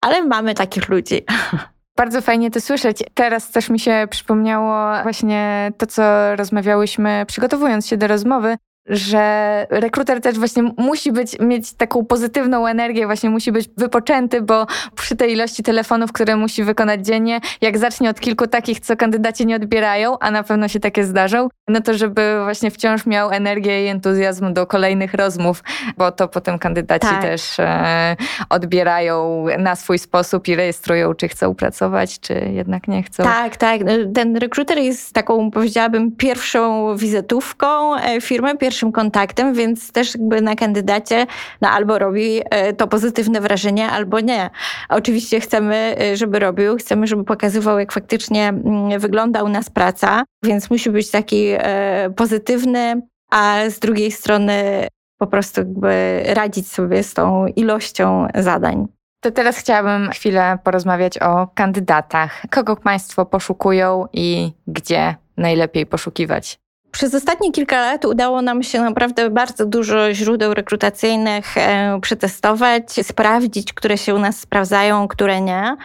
Ale 0.01 0.25
mamy 0.25 0.55
takich 0.55 0.89
ludzi. 0.89 1.25
Bardzo 1.99 2.21
fajnie 2.21 2.51
to 2.51 2.61
słyszeć. 2.61 3.05
Teraz 3.15 3.51
też 3.51 3.71
mi 3.71 3.81
się 3.81 4.07
przypomniało 4.11 5.03
właśnie 5.03 5.73
to, 5.79 5.87
co 5.87 6.37
rozmawiałyśmy, 6.37 7.25
przygotowując 7.27 7.87
się 7.87 7.97
do 7.97 8.07
rozmowy, 8.07 8.57
że 8.89 9.67
rekruter 9.71 10.21
też 10.21 10.39
właśnie 10.39 10.63
musi 10.77 11.13
być, 11.13 11.39
mieć 11.41 11.73
taką 11.73 12.05
pozytywną 12.05 12.67
energię, 12.67 13.07
właśnie 13.07 13.31
musi 13.31 13.53
być 13.53 13.69
wypoczęty, 13.77 14.43
bo 14.43 14.67
przy 14.95 15.17
tej 15.17 15.33
ilości 15.33 15.63
telefonów, 15.63 16.13
które 16.13 16.37
musi 16.37 16.65
wykonać 16.65 17.07
dziennie, 17.07 17.41
jak 17.61 17.79
zacznie 17.79 18.11
od 18.11 18.21
kilku 18.21 18.47
takich, 18.47 18.81
co 18.81 18.97
kandydaci 18.97 19.47
nie 19.47 19.57
odbierają, 19.57 20.19
a 20.19 20.31
na 20.31 20.43
pewno 20.43 20.69
się 20.69 20.81
takie 20.81 21.05
zdarzą, 21.05 21.49
no 21.69 21.81
to 21.81 21.95
żeby 21.95 22.41
właśnie 22.45 22.71
wciąż 22.71 23.07
miał 23.07 23.31
energię 23.31 23.85
i 23.85 23.89
entuzjazm 23.89 24.53
do 24.53 24.67
kolejnych 24.67 25.15
rozmów, 25.15 25.63
bo 25.97 26.13
to 26.13 26.29
potem 26.29 26.59
kandydaci 26.59 27.09
tak. 27.09 27.23
też 27.23 27.61
e, 27.61 28.17
odbierają 28.51 29.45
na 29.59 29.77
swój 29.77 29.99
sposób 29.99 30.49
i 30.49 30.55
rejestrują, 30.55 31.15
czy 31.15 31.29
chcą 31.29 31.55
pracować, 31.55 32.21
czy 32.21 32.35
jednak 32.35 32.89
nie 32.89 33.03
chcą. 33.03 33.23
Tak, 33.23 33.57
tak. 33.57 33.81
Ten 34.15 34.37
rekruter 34.37 34.79
jest 34.79 35.13
taką, 35.13 35.51
powiedziałabym, 35.51 36.13
pierwszą 36.17 36.97
wizytówką 36.97 37.97
e, 37.97 38.21
firmy, 38.21 38.57
pierwszą 38.57 38.78
pierwszym 38.79 38.93
kontaktem, 38.93 39.55
więc 39.55 39.93
też 39.93 40.15
jakby 40.15 40.41
na 40.41 40.55
kandydacie 40.55 41.27
no, 41.61 41.69
albo 41.69 41.99
robi 41.99 42.41
e, 42.51 42.73
to 42.73 42.87
pozytywne 42.89 43.41
wrażenie, 43.41 43.91
albo 43.91 44.21
nie. 44.21 44.51
Oczywiście 44.89 45.41
chcemy, 45.41 45.97
e, 46.01 46.17
żeby 46.17 46.39
robił, 46.39 46.77
chcemy, 46.77 47.07
żeby 47.07 47.25
pokazywał, 47.25 47.79
jak 47.79 47.93
faktycznie 47.93 48.49
mm, 48.49 49.01
wygląda 49.01 49.43
u 49.43 49.49
nas 49.49 49.71
praca, 49.71 50.25
więc 50.45 50.71
musi 50.71 50.91
być 50.91 51.11
taki 51.11 51.47
e, 51.49 52.11
pozytywny, 52.17 53.03
a 53.31 53.61
z 53.69 53.79
drugiej 53.79 54.13
strony 54.13 54.89
po 55.19 55.27
prostu 55.27 55.61
jakby 55.61 56.23
radzić 56.27 56.69
sobie 56.69 57.03
z 57.03 57.15
tą 57.15 57.47
ilością 57.47 58.29
zadań. 58.35 58.87
To 59.21 59.31
teraz 59.31 59.57
chciałabym 59.57 60.11
chwilę 60.11 60.59
porozmawiać 60.65 61.19
o 61.19 61.49
kandydatach. 61.55 62.43
Kogo 62.51 62.77
Państwo 62.77 63.27
poszukują 63.27 64.07
i 64.13 64.53
gdzie 64.67 65.15
najlepiej 65.37 65.87
poszukiwać? 65.87 66.59
Przez 66.91 67.15
ostatnie 67.15 67.53
kilka 67.53 67.81
lat 67.81 68.05
udało 68.05 68.43
nam 68.43 68.63
się 68.63 68.81
naprawdę 68.81 69.31
bardzo 69.31 69.67
dużo 69.67 70.15
źródeł 70.15 70.55
rekrutacyjnych 70.55 71.59
e, 71.59 71.99
przetestować, 72.03 72.93
sprawdzić, 73.03 73.73
które 73.73 73.99
się 73.99 74.15
u 74.15 74.19
nas 74.19 74.41
sprawdzają, 74.41 75.09
które 75.09 75.41
nie. 75.41 75.77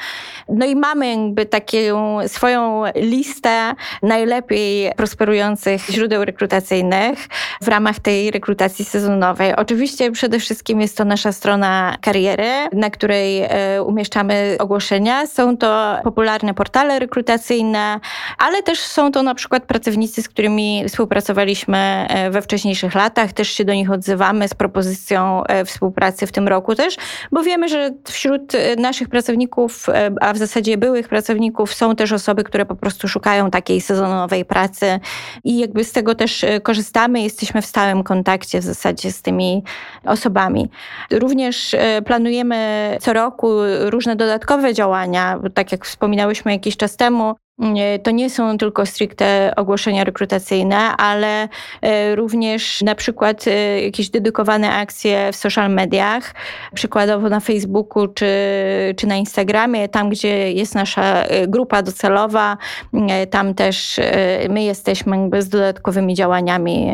No 0.50 0.66
i 0.66 0.76
mamy 0.76 1.16
jakby 1.16 1.46
taką 1.46 2.28
swoją 2.28 2.84
listę 2.96 3.74
najlepiej 4.04 4.92
prosperujących 4.96 5.82
źródeł 5.90 6.26
rekrutacyjnych 6.26 7.28
w 7.62 7.68
ramach 7.68 8.00
tej 8.00 8.32
rekrutacji 8.32 8.86
sezonowej. 8.86 9.56
Oczywiście 9.56 10.12
przede 10.12 10.40
wszystkim 10.40 10.82
jest 10.82 10.98
to 10.98 11.06
nasza 11.06 11.32
strona 11.32 11.98
kariery, 12.02 12.50
na 12.74 12.90
której 12.90 13.42
e, 13.42 13.84
umieszczamy 13.84 14.56
ogłoszenia. 14.60 15.28
Są 15.28 15.58
to 15.58 15.98
popularne 16.04 16.54
portale 16.54 17.00
rekrutacyjne, 17.00 18.00
ale 18.38 18.64
też 18.64 18.80
są 18.80 19.12
to 19.12 19.24
na 19.24 19.36
przykład 19.36 19.64
pracownicy, 19.64 20.22
z 20.22 20.30
którymi 20.30 20.84
współpracowaliśmy 20.94 21.78
e, 22.10 22.32
we 22.32 22.42
wcześniejszych 22.42 22.96
latach, 22.96 23.34
też 23.34 23.50
się 23.50 23.66
do 23.66 23.74
nich 23.74 23.92
odzywamy 23.92 24.48
z 24.48 24.54
propozycją 24.54 25.44
e, 25.44 25.66
współpracy 25.66 26.28
w 26.28 26.32
tym 26.32 26.48
roku 26.48 26.76
też, 26.76 26.96
bo 27.32 27.44
wiemy, 27.44 27.70
że 27.70 27.92
wśród 28.04 28.56
e, 28.56 28.76
naszych 28.76 29.10
pracowników, 29.10 29.88
a 30.22 30.34
w 30.34 30.38
zasadzie 30.38 30.78
byłych 30.78 31.08
pracowników, 31.08 31.74
są 31.74 31.96
też 31.96 32.12
osoby, 32.12 32.44
które 32.44 32.66
po 32.66 32.76
prostu 32.76 33.08
szukają 33.08 33.52
takiej 33.52 33.82
sezonowej 33.82 34.46
pracy 34.46 35.00
i 35.44 35.60
jakby 35.60 35.84
z 35.84 35.92
tego 35.92 36.16
też 36.16 36.46
korzystamy, 36.64 37.22
jesteśmy 37.22 37.62
w 37.62 37.66
stałym 37.66 38.04
kontakcie 38.04 38.60
w 38.60 38.64
zasadzie 38.64 39.12
z 39.12 39.22
tymi 39.22 39.64
osobami. 40.06 40.70
Również 41.12 41.76
planujemy 42.06 42.58
co 43.02 43.14
roku 43.14 43.50
różne 43.80 44.16
dodatkowe 44.16 44.74
działania, 44.74 45.40
tak 45.54 45.72
jak 45.72 45.86
wspominałyśmy 45.86 46.52
jakiś 46.52 46.78
czas 46.78 46.98
temu, 46.98 47.36
to 48.04 48.12
nie 48.12 48.30
są 48.30 48.58
tylko 48.58 48.86
stricte 48.86 49.54
ogłoszenia 49.56 50.04
rekrutacyjne, 50.04 50.78
ale 50.78 51.50
e, 51.82 52.16
również 52.16 52.82
na 52.82 52.96
przykład 52.96 53.48
e, 53.48 53.82
jakieś 53.82 54.10
dedykowane 54.10 54.74
akcje 54.74 55.32
w 55.32 55.36
social 55.36 55.72
mediach, 55.72 56.36
przykładowo 56.74 57.30
na 57.30 57.40
Facebooku 57.40 58.08
czy, 58.08 58.28
czy 58.98 59.08
na 59.08 59.16
Instagramie, 59.16 59.90
tam 59.90 60.10
gdzie 60.10 60.52
jest 60.52 60.76
nasza 60.76 61.24
e, 61.24 61.48
grupa 61.48 61.84
docelowa, 61.84 62.58
tam 63.30 63.54
też 63.54 64.00
my 64.50 64.64
jesteśmy 64.64 65.30
z 65.40 65.50
dodatkowymi 65.50 66.16
działaniami 66.16 66.94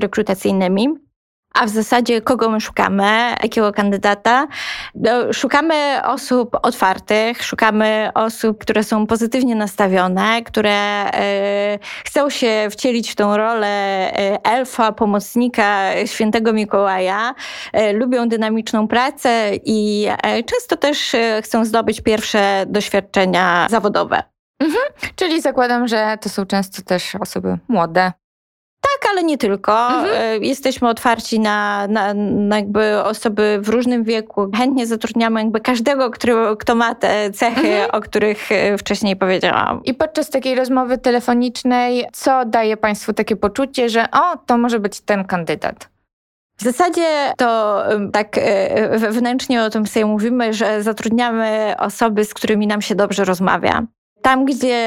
rekrutacyjnymi. 0.00 1.07
A 1.54 1.66
w 1.66 1.68
zasadzie 1.68 2.20
kogo 2.20 2.50
my 2.50 2.60
szukamy, 2.60 3.34
jakiego 3.42 3.72
kandydata? 3.72 4.46
No, 4.94 5.32
szukamy 5.32 6.00
osób 6.04 6.56
otwartych, 6.62 7.44
szukamy 7.44 8.10
osób, 8.14 8.58
które 8.58 8.84
są 8.84 9.06
pozytywnie 9.06 9.54
nastawione, 9.54 10.42
które 10.42 11.06
y, 11.74 11.78
chcą 12.04 12.30
się 12.30 12.68
wcielić 12.70 13.10
w 13.10 13.14
tą 13.14 13.36
rolę 13.36 13.68
e, 13.68 14.44
elfa, 14.44 14.92
pomocnika 14.92 15.90
świętego 16.06 16.52
Mikołaja, 16.52 17.34
y, 17.76 17.92
lubią 17.92 18.28
dynamiczną 18.28 18.88
pracę 18.88 19.50
i 19.64 20.08
y, 20.38 20.44
często 20.44 20.76
też 20.76 21.16
chcą 21.42 21.64
zdobyć 21.64 22.00
pierwsze 22.00 22.64
doświadczenia 22.66 23.66
zawodowe. 23.70 24.22
Mhm. 24.60 24.84
Czyli 25.16 25.40
zakładam, 25.40 25.88
że 25.88 26.18
to 26.20 26.28
są 26.28 26.46
często 26.46 26.82
też 26.82 27.14
osoby 27.14 27.58
młode, 27.68 28.12
ale 29.10 29.24
nie 29.24 29.38
tylko. 29.38 29.88
Mhm. 29.88 30.06
E, 30.14 30.38
jesteśmy 30.38 30.88
otwarci 30.88 31.40
na, 31.40 31.86
na, 31.88 32.14
na, 32.14 32.56
jakby 32.56 33.04
osoby 33.04 33.58
w 33.62 33.68
różnym 33.68 34.04
wieku. 34.04 34.50
Chętnie 34.56 34.86
zatrudniamy 34.86 35.40
jakby 35.42 35.60
każdego, 35.60 36.10
który, 36.10 36.34
kto 36.58 36.74
ma 36.74 36.94
te 36.94 37.30
cechy, 37.30 37.68
mhm. 37.68 37.90
o 37.92 38.00
których 38.00 38.52
e, 38.52 38.78
wcześniej 38.78 39.16
powiedziałam. 39.16 39.84
I 39.84 39.94
podczas 39.94 40.30
takiej 40.30 40.54
rozmowy 40.54 40.98
telefonicznej, 40.98 42.04
co 42.12 42.44
daje 42.44 42.76
Państwu 42.76 43.12
takie 43.12 43.36
poczucie, 43.36 43.88
że 43.88 44.06
o, 44.12 44.36
to 44.46 44.58
może 44.58 44.80
być 44.80 45.00
ten 45.00 45.24
kandydat? 45.24 45.88
W 46.58 46.62
zasadzie 46.62 47.32
to 47.36 47.82
tak 48.12 48.38
e, 48.38 48.98
wewnętrznie 48.98 49.62
o 49.62 49.70
tym 49.70 49.86
sobie 49.86 50.06
mówimy, 50.06 50.54
że 50.54 50.82
zatrudniamy 50.82 51.74
osoby, 51.78 52.24
z 52.24 52.34
którymi 52.34 52.66
nam 52.66 52.82
się 52.82 52.94
dobrze 52.94 53.24
rozmawia. 53.24 53.82
Tam, 54.22 54.44
gdzie 54.44 54.78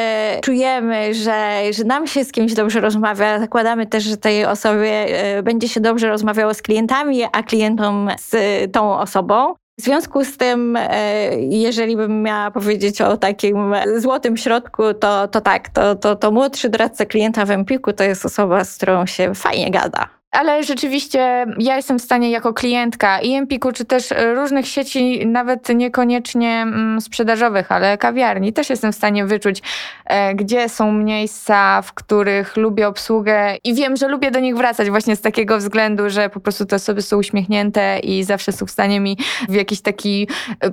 czujemy, 0.44 1.14
że, 1.14 1.60
że 1.72 1.84
nam 1.84 2.08
się 2.08 2.24
z 2.24 2.32
kimś 2.32 2.54
dobrze 2.54 2.82
rozmawia, 2.82 3.40
zakładamy 3.40 3.88
też, 3.88 4.04
że 4.04 4.18
tej 4.18 4.46
osobie 4.46 4.92
e, 4.92 5.44
będzie 5.44 5.70
się 5.70 5.80
dobrze 5.80 6.08
rozmawiało 6.08 6.54
z 6.54 6.62
klientami, 6.62 7.24
a 7.32 7.44
klientom 7.44 8.10
z 8.20 8.36
tą 8.72 9.00
osobą. 9.00 9.54
W 9.80 9.84
związku 9.84 10.26
z 10.26 10.38
tym, 10.38 10.78
e, 10.80 11.36
jeżeli 11.40 11.96
bym 11.96 12.24
miała 12.24 12.52
powiedzieć 12.52 13.02
o 13.02 13.18
takim 13.18 13.74
złotym 13.98 14.38
środku, 14.38 14.94
to, 14.94 15.28
to 15.28 15.42
tak, 15.42 15.70
to, 15.70 15.96
to, 15.96 16.16
to 16.16 16.32
młodszy 16.32 16.70
doradca 16.70 17.06
klienta 17.06 17.46
w 17.46 17.52
Empiku 17.52 17.94
to 17.94 18.04
jest 18.04 18.26
osoba, 18.26 18.64
z 18.64 18.78
którą 18.78 19.06
się 19.06 19.36
fajnie 19.36 19.72
gada. 19.72 20.21
Ale 20.32 20.64
rzeczywiście 20.64 21.46
ja 21.60 21.76
jestem 21.76 22.00
w 22.00 22.02
stanie 22.02 22.32
jako 22.32 22.54
klientka 22.54 23.20
i 23.20 23.34
Empiku, 23.34 23.72
czy 23.72 23.86
też 23.86 24.14
różnych 24.36 24.68
sieci, 24.68 25.28
nawet 25.28 25.70
niekoniecznie 25.70 26.62
mm, 26.62 27.02
sprzedażowych, 27.02 27.72
ale 27.72 27.98
kawiarni, 27.98 28.54
też 28.54 28.70
jestem 28.70 28.92
w 28.92 28.96
stanie 28.96 29.26
wyczuć, 29.26 29.62
e, 30.06 30.36
gdzie 30.36 30.70
są 30.70 30.92
miejsca, 30.92 31.82
w 31.82 31.94
których 31.94 32.58
lubię 32.58 32.88
obsługę 32.88 33.58
i 33.64 33.74
wiem, 33.74 33.98
że 33.98 34.08
lubię 34.08 34.32
do 34.32 34.40
nich 34.40 34.56
wracać 34.58 34.90
właśnie 34.90 35.16
z 35.16 35.22
takiego 35.22 35.58
względu, 35.58 36.10
że 36.10 36.30
po 36.30 36.40
prostu 36.40 36.66
te 36.66 36.76
osoby 36.76 37.02
są 37.02 37.18
uśmiechnięte 37.18 38.00
i 38.00 38.24
zawsze 38.24 38.52
są 38.52 38.66
w 38.66 38.72
stanie 38.72 39.00
mi 39.00 39.18
w 39.50 39.54
jakiś 39.54 39.82
taki 39.82 40.28
e, 40.64 40.72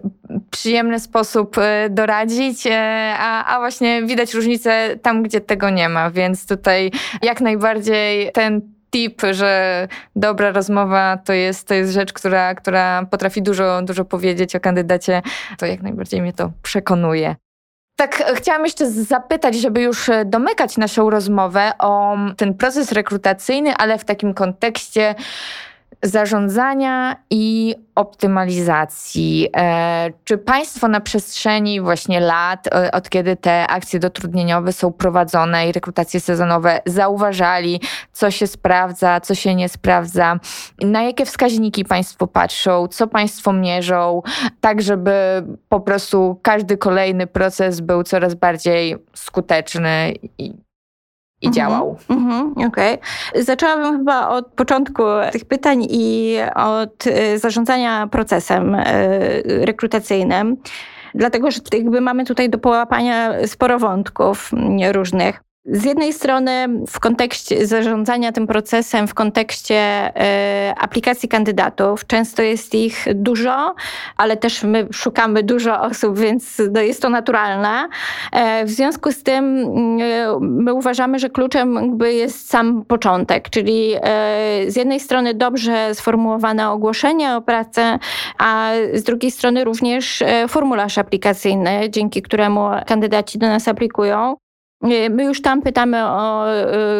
przyjemny 0.50 1.00
sposób 1.00 1.58
e, 1.58 1.90
doradzić, 1.90 2.64
a, 3.18 3.44
a 3.44 3.58
właśnie 3.58 4.02
widać 4.02 4.34
różnicę 4.34 4.96
tam, 5.02 5.22
gdzie 5.22 5.40
tego 5.40 5.70
nie 5.70 5.88
ma, 5.88 6.10
więc 6.10 6.46
tutaj 6.46 6.90
jak 7.22 7.40
najbardziej 7.40 8.32
ten 8.32 8.77
tip, 8.90 9.22
że 9.30 9.88
dobra 10.16 10.50
rozmowa 10.50 11.18
to 11.24 11.32
jest, 11.32 11.68
to 11.68 11.74
jest 11.74 11.92
rzecz, 11.92 12.12
która, 12.12 12.54
która 12.54 13.06
potrafi 13.10 13.42
dużo, 13.42 13.82
dużo 13.82 14.04
powiedzieć 14.04 14.56
o 14.56 14.60
kandydacie, 14.60 15.22
to 15.58 15.66
jak 15.66 15.82
najbardziej 15.82 16.22
mnie 16.22 16.32
to 16.32 16.52
przekonuje. 16.62 17.36
Tak, 17.96 18.24
chciałam 18.34 18.64
jeszcze 18.64 18.90
zapytać, 18.90 19.56
żeby 19.56 19.82
już 19.82 20.10
domykać 20.24 20.76
naszą 20.76 21.10
rozmowę 21.10 21.72
o 21.78 22.16
ten 22.36 22.54
proces 22.54 22.92
rekrutacyjny, 22.92 23.76
ale 23.76 23.98
w 23.98 24.04
takim 24.04 24.34
kontekście 24.34 25.14
zarządzania 26.02 27.16
i 27.30 27.74
optymalizacji. 27.94 29.48
E, 29.56 30.10
czy 30.24 30.38
Państwo 30.38 30.88
na 30.88 31.00
przestrzeni 31.00 31.80
właśnie 31.80 32.20
lat, 32.20 32.66
e, 32.66 32.90
od 32.92 33.08
kiedy 33.08 33.36
te 33.36 33.66
akcje 33.66 34.00
dotrudnieniowe 34.00 34.72
są 34.72 34.92
prowadzone 34.92 35.68
i 35.68 35.72
rekrutacje 35.72 36.20
sezonowe, 36.20 36.80
zauważali, 36.86 37.80
co 38.12 38.30
się 38.30 38.46
sprawdza, 38.46 39.20
co 39.20 39.34
się 39.34 39.54
nie 39.54 39.68
sprawdza? 39.68 40.38
Na 40.82 41.02
jakie 41.02 41.26
wskaźniki 41.26 41.84
Państwo 41.84 42.26
patrzą, 42.26 42.88
co 42.88 43.06
Państwo 43.06 43.52
mierzą, 43.52 44.22
tak 44.60 44.82
żeby 44.82 45.12
po 45.68 45.80
prostu 45.80 46.40
każdy 46.42 46.76
kolejny 46.76 47.26
proces 47.26 47.80
był 47.80 48.02
coraz 48.02 48.34
bardziej 48.34 48.96
skuteczny 49.14 50.14
i 50.38 50.67
i 51.42 51.46
mhm, 51.46 51.52
działał. 51.52 51.96
Mhm, 52.10 52.52
Okej. 52.52 52.98
Okay. 52.98 53.42
Zaczęłabym 53.42 53.98
chyba 53.98 54.28
od 54.28 54.46
początku 54.46 55.02
tych 55.32 55.44
pytań 55.44 55.86
i 55.90 56.36
od 56.54 57.06
y, 57.06 57.38
zarządzania 57.38 58.06
procesem 58.06 58.74
y, 58.74 59.42
rekrutacyjnym. 59.44 60.56
Dlatego, 61.14 61.50
że 61.50 61.60
jakby 61.72 62.00
mamy 62.00 62.24
tutaj 62.24 62.50
do 62.50 62.58
połapania 62.58 63.46
sporo 63.46 63.78
wątków 63.78 64.50
różnych. 64.92 65.47
Z 65.70 65.84
jednej 65.84 66.12
strony 66.12 66.68
w 66.88 67.00
kontekście 67.00 67.66
zarządzania 67.66 68.32
tym 68.32 68.46
procesem, 68.46 69.08
w 69.08 69.14
kontekście 69.14 69.76
e, 69.76 70.74
aplikacji 70.78 71.28
kandydatów, 71.28 72.06
często 72.06 72.42
jest 72.42 72.74
ich 72.74 73.06
dużo, 73.14 73.74
ale 74.16 74.36
też 74.36 74.62
my 74.62 74.88
szukamy 74.92 75.42
dużo 75.42 75.80
osób, 75.80 76.18
więc 76.18 76.62
no 76.72 76.80
jest 76.80 77.02
to 77.02 77.08
naturalne. 77.08 77.88
E, 78.32 78.64
w 78.64 78.70
związku 78.70 79.12
z 79.12 79.22
tym 79.22 79.66
e, 80.00 80.38
my 80.40 80.74
uważamy, 80.74 81.18
że 81.18 81.30
kluczem 81.30 81.74
jakby 81.74 82.12
jest 82.12 82.50
sam 82.50 82.84
początek, 82.84 83.50
czyli 83.50 83.94
z 84.66 84.76
jednej 84.76 85.00
strony 85.00 85.34
dobrze 85.34 85.94
sformułowane 85.94 86.70
ogłoszenie 86.70 87.34
o 87.34 87.40
pracę, 87.40 87.98
a 88.38 88.70
z 88.94 89.02
drugiej 89.02 89.30
strony 89.30 89.64
również 89.64 90.22
formularz 90.48 90.98
aplikacyjny, 90.98 91.90
dzięki 91.90 92.22
któremu 92.22 92.68
kandydaci 92.86 93.38
do 93.38 93.46
nas 93.46 93.68
aplikują. 93.68 94.36
My 95.10 95.24
już 95.24 95.42
tam 95.42 95.62
pytamy 95.62 96.04
o 96.04 96.46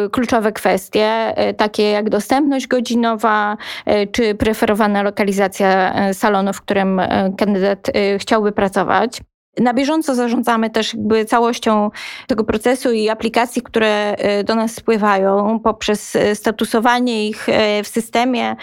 y, 0.05 0.09
kluczowe 0.09 0.51
kwestie, 0.51 1.33
y, 1.49 1.53
takie 1.53 1.91
jak 1.91 2.09
dostępność 2.09 2.67
godzinowa, 2.67 3.57
y, 3.87 4.07
czy 4.07 4.35
preferowana 4.35 5.03
lokalizacja 5.03 5.93
salonu, 6.13 6.53
w 6.53 6.61
którym 6.61 7.01
kandydat 7.37 7.91
chciałby 8.17 8.51
pracować. 8.51 9.21
Na 9.57 9.73
bieżąco 9.73 10.15
zarządzamy 10.15 10.69
też 10.69 10.93
jakby 10.93 11.25
całością 11.25 11.91
tego 12.27 12.43
procesu 12.43 12.91
i 12.91 13.09
aplikacji, 13.09 13.61
które 13.61 14.15
e, 14.17 14.43
do 14.43 14.55
nas 14.55 14.75
spływają 14.75 15.59
poprzez 15.63 16.15
e, 16.15 16.35
statusowanie 16.35 17.27
ich 17.27 17.49
e, 17.49 17.83
w 17.83 17.87
systemie, 17.87 18.55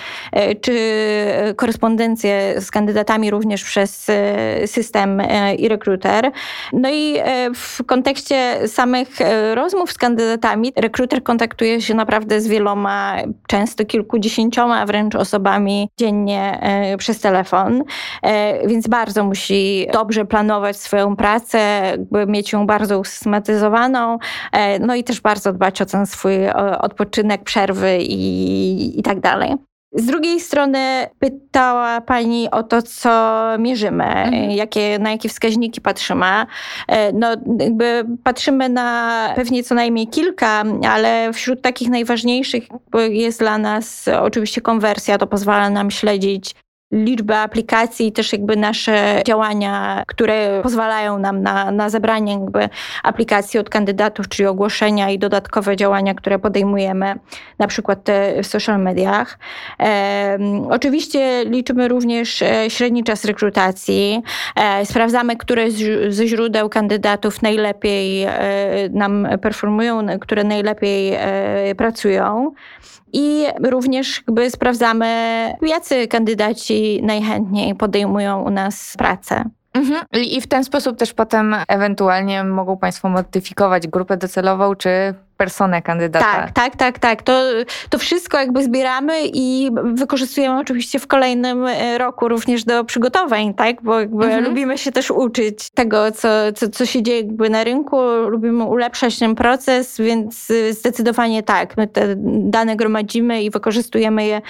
czy 0.60 0.76
korespondencję 1.56 2.54
z 2.60 2.70
kandydatami 2.70 3.30
również 3.30 3.64
przez 3.64 4.10
system 4.66 5.22
i 5.58 5.68
rekruter. 5.68 6.30
No 6.72 6.90
i 6.92 7.16
w 7.54 7.84
kontekście 7.84 8.68
samych 8.68 9.08
rozmów 9.54 9.92
z 9.92 9.98
kandydatami, 9.98 10.72
rekruter 10.76 11.22
kontaktuje 11.22 11.82
się 11.82 11.94
naprawdę 11.94 12.40
z 12.40 12.48
wieloma, 12.48 13.16
często 13.46 13.84
kilkudziesięcioma 13.84 14.86
wręcz 14.86 15.14
osobami 15.14 15.90
dziennie 15.96 16.60
przez 16.98 17.20
telefon, 17.20 17.82
więc 18.66 18.88
bardzo 18.88 19.24
musi 19.24 19.86
dobrze 19.92 20.24
planować 20.24 20.76
swoją 20.86 21.16
pracę, 21.16 21.58
jakby 21.90 22.26
mieć 22.26 22.52
ją 22.52 22.66
bardzo 22.66 22.98
usystematyzowaną, 22.98 24.18
e, 24.52 24.78
no 24.78 24.94
i 24.94 25.04
też 25.04 25.20
bardzo 25.20 25.52
dbać 25.52 25.82
o 25.82 25.86
ten 25.86 26.06
swój 26.06 26.48
odpoczynek, 26.80 27.44
przerwy 27.44 27.98
i, 28.00 29.00
i 29.00 29.02
tak 29.02 29.20
dalej. 29.20 29.56
Z 29.96 30.06
drugiej 30.06 30.40
strony 30.40 31.06
pytała 31.18 32.00
Pani 32.00 32.50
o 32.50 32.62
to, 32.62 32.82
co 32.82 33.42
mierzymy, 33.58 34.04
mhm. 34.04 34.50
jakie, 34.50 34.98
na 34.98 35.10
jakie 35.10 35.28
wskaźniki 35.28 35.80
patrzymy. 35.80 36.46
E, 36.88 37.12
no, 37.12 37.28
jakby 37.60 38.04
patrzymy 38.24 38.68
na 38.68 39.32
pewnie 39.36 39.62
co 39.62 39.74
najmniej 39.74 40.06
kilka, 40.06 40.64
ale 40.90 41.32
wśród 41.32 41.62
takich 41.62 41.88
najważniejszych 41.88 42.64
jest 43.10 43.38
dla 43.38 43.58
nas 43.58 44.08
oczywiście 44.20 44.60
konwersja. 44.60 45.18
To 45.18 45.26
pozwala 45.26 45.70
nam 45.70 45.90
śledzić 45.90 46.54
liczbę 46.92 47.38
aplikacji 47.38 48.12
też 48.12 48.32
jakby 48.32 48.56
nasze 48.56 49.22
działania, 49.26 50.02
które 50.06 50.60
pozwalają 50.62 51.18
nam 51.18 51.42
na, 51.42 51.70
na 51.70 51.90
zebranie 51.90 52.32
jakby 52.32 52.68
aplikacji 53.02 53.60
od 53.60 53.70
kandydatów, 53.70 54.28
czyli 54.28 54.46
ogłoszenia 54.46 55.10
i 55.10 55.18
dodatkowe 55.18 55.76
działania, 55.76 56.14
które 56.14 56.38
podejmujemy, 56.38 57.14
na 57.58 57.66
przykład 57.66 58.04
te 58.04 58.42
w 58.42 58.46
social 58.46 58.82
mediach. 58.82 59.38
E, 59.80 60.38
oczywiście 60.70 61.44
liczymy 61.44 61.88
również 61.88 62.42
e, 62.42 62.70
średni 62.70 63.04
czas 63.04 63.24
rekrutacji. 63.24 64.22
E, 64.56 64.86
sprawdzamy, 64.86 65.36
które 65.36 65.70
ze 66.08 66.26
źródeł 66.26 66.68
kandydatów 66.68 67.42
najlepiej 67.42 68.22
e, 68.22 68.30
nam 68.90 69.28
performują, 69.42 70.06
które 70.20 70.44
najlepiej 70.44 71.12
e, 71.14 71.74
pracują. 71.74 72.52
I 73.16 73.46
również 73.64 74.22
jakby 74.26 74.50
sprawdzamy, 74.50 75.06
jacy 75.62 76.08
kandydaci 76.08 77.00
najchętniej 77.02 77.74
podejmują 77.74 78.42
u 78.42 78.50
nas 78.50 78.94
pracę. 78.98 79.44
Mhm. 79.74 80.04
I 80.12 80.40
w 80.40 80.46
ten 80.46 80.64
sposób 80.64 80.98
też 80.98 81.12
potem 81.14 81.56
ewentualnie 81.68 82.44
mogą 82.44 82.76
Państwo 82.78 83.08
modyfikować 83.08 83.88
grupę 83.88 84.16
docelową, 84.16 84.74
czy 84.74 85.14
personę 85.36 85.82
kandydata. 85.82 86.24
Tak, 86.24 86.50
tak, 86.50 86.76
tak, 86.76 86.98
tak. 86.98 87.22
To, 87.22 87.42
to 87.90 87.98
wszystko 87.98 88.38
jakby 88.38 88.62
zbieramy 88.62 89.20
i 89.24 89.70
wykorzystujemy 89.94 90.60
oczywiście 90.60 90.98
w 90.98 91.06
kolejnym 91.06 91.66
e, 91.66 91.98
roku 91.98 92.28
również 92.28 92.64
do 92.64 92.84
przygotowań, 92.84 93.54
tak? 93.54 93.82
Bo 93.82 94.00
jakby 94.00 94.24
mhm. 94.24 94.44
lubimy 94.44 94.78
się 94.78 94.92
też 94.92 95.10
uczyć 95.10 95.70
tego, 95.70 96.12
co, 96.12 96.28
co, 96.54 96.68
co 96.68 96.86
się 96.86 97.02
dzieje 97.02 97.20
jakby 97.20 97.50
na 97.50 97.64
rynku, 97.64 97.96
lubimy 98.28 98.64
ulepszać 98.64 99.18
ten 99.18 99.34
proces, 99.34 99.98
więc 99.98 100.50
e, 100.50 100.72
zdecydowanie 100.72 101.42
tak. 101.42 101.76
My 101.76 101.86
te 101.86 102.14
dane 102.16 102.76
gromadzimy 102.76 103.42
i 103.42 103.50
wykorzystujemy 103.50 104.26
je 104.26 104.42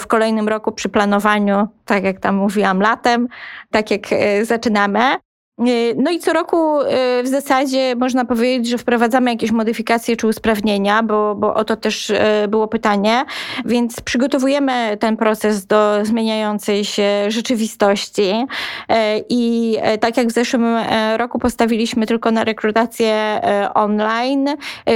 w 0.00 0.06
kolejnym 0.06 0.48
roku 0.48 0.72
przy 0.72 0.88
planowaniu, 0.88 1.68
tak 1.84 2.04
jak 2.04 2.20
tam 2.20 2.34
mówiłam, 2.34 2.80
latem, 2.80 3.28
tak 3.70 3.90
jak 3.90 4.12
e, 4.12 4.44
zaczynamy. 4.44 5.16
E, 5.58 5.94
no 5.96 6.10
i 6.10 6.18
co 6.18 6.32
roku 6.32 6.80
e, 6.80 7.22
w 7.22 7.28
zasadzie 7.28 7.96
można 7.96 8.24
powiedzieć, 8.24 8.68
że 8.68 8.78
wprowadzamy 8.78 9.30
jakieś 9.30 9.50
modyfikacje 9.50 10.16
czy 10.16 10.26
usprawnienia, 10.26 11.02
bo, 11.02 11.34
bo 11.34 11.54
o 11.54 11.64
to 11.64 11.76
też 11.76 12.10
e, 12.10 12.48
było 12.48 12.68
pytanie, 12.68 13.24
więc 13.64 14.00
przygotowujemy 14.00 14.96
ten 15.00 15.16
proces 15.16 15.66
do 15.66 16.04
zmieniającej 16.04 16.84
się 16.84 17.30
rzeczywistości 17.30 18.46
i 19.28 19.76
tak 20.00 20.16
jak 20.16 20.28
w 20.28 20.32
zeszłym 20.32 20.64
roku 21.16 21.38
postawiliśmy 21.38 22.06
tylko 22.06 22.30
na 22.30 22.44
rekrutację 22.44 23.40
online, 23.74 24.48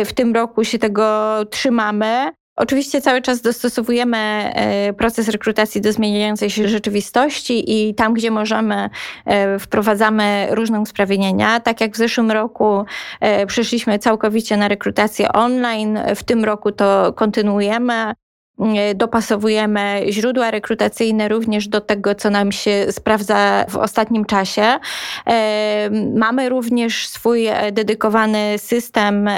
w 0.05 0.13
tym 0.13 0.35
roku 0.35 0.65
się 0.65 0.79
tego 0.79 1.35
trzymamy. 1.51 2.33
Oczywiście 2.57 3.01
cały 3.01 3.23
czas 3.23 3.41
dostosowujemy 3.41 4.17
e, 4.17 4.93
proces 4.93 5.29
rekrutacji 5.29 5.81
do 5.81 5.93
zmieniającej 5.93 6.51
się 6.51 6.69
rzeczywistości 6.69 7.89
i 7.89 7.95
tam, 7.95 8.15
gdzie 8.15 8.31
możemy, 8.31 8.91
e, 9.25 9.59
wprowadzamy 9.59 10.49
różne 10.51 10.81
usprawnienia. 10.81 11.61
Tak 11.61 11.81
jak 11.81 11.93
w 11.93 11.97
zeszłym 11.97 12.31
roku 12.31 12.85
e, 13.21 13.47
przeszliśmy 13.47 13.99
całkowicie 13.99 14.57
na 14.57 14.69
rekrutację 14.69 15.33
online, 15.33 15.99
w 16.17 16.25
tym 16.25 16.45
roku 16.45 16.73
to 16.73 17.13
kontynuujemy. 17.13 18.13
E, 18.61 18.95
dopasowujemy 18.95 20.03
źródła 20.11 20.51
rekrutacyjne 20.51 21.29
również 21.29 21.69
do 21.69 21.81
tego, 21.81 22.15
co 22.15 22.31
nam 22.31 22.53
się 22.53 22.87
sprawdza 22.91 23.65
w 23.69 23.77
ostatnim 23.77 24.25
czasie. 24.25 24.79
E, 25.27 25.91
mamy 26.15 26.49
również 26.49 27.09
swój 27.09 27.47
e, 27.47 27.73
dedykowany 27.73 28.59
system, 28.59 29.31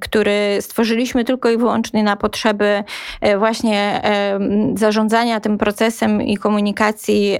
który 0.00 0.58
stworzyliśmy 0.60 1.24
tylko 1.24 1.50
i 1.50 1.56
wyłącznie 1.56 2.02
na 2.02 2.16
potrzeby 2.16 2.84
właśnie 3.38 4.02
zarządzania 4.76 5.40
tym 5.40 5.58
procesem 5.58 6.22
i 6.22 6.36
komunikacji 6.36 7.38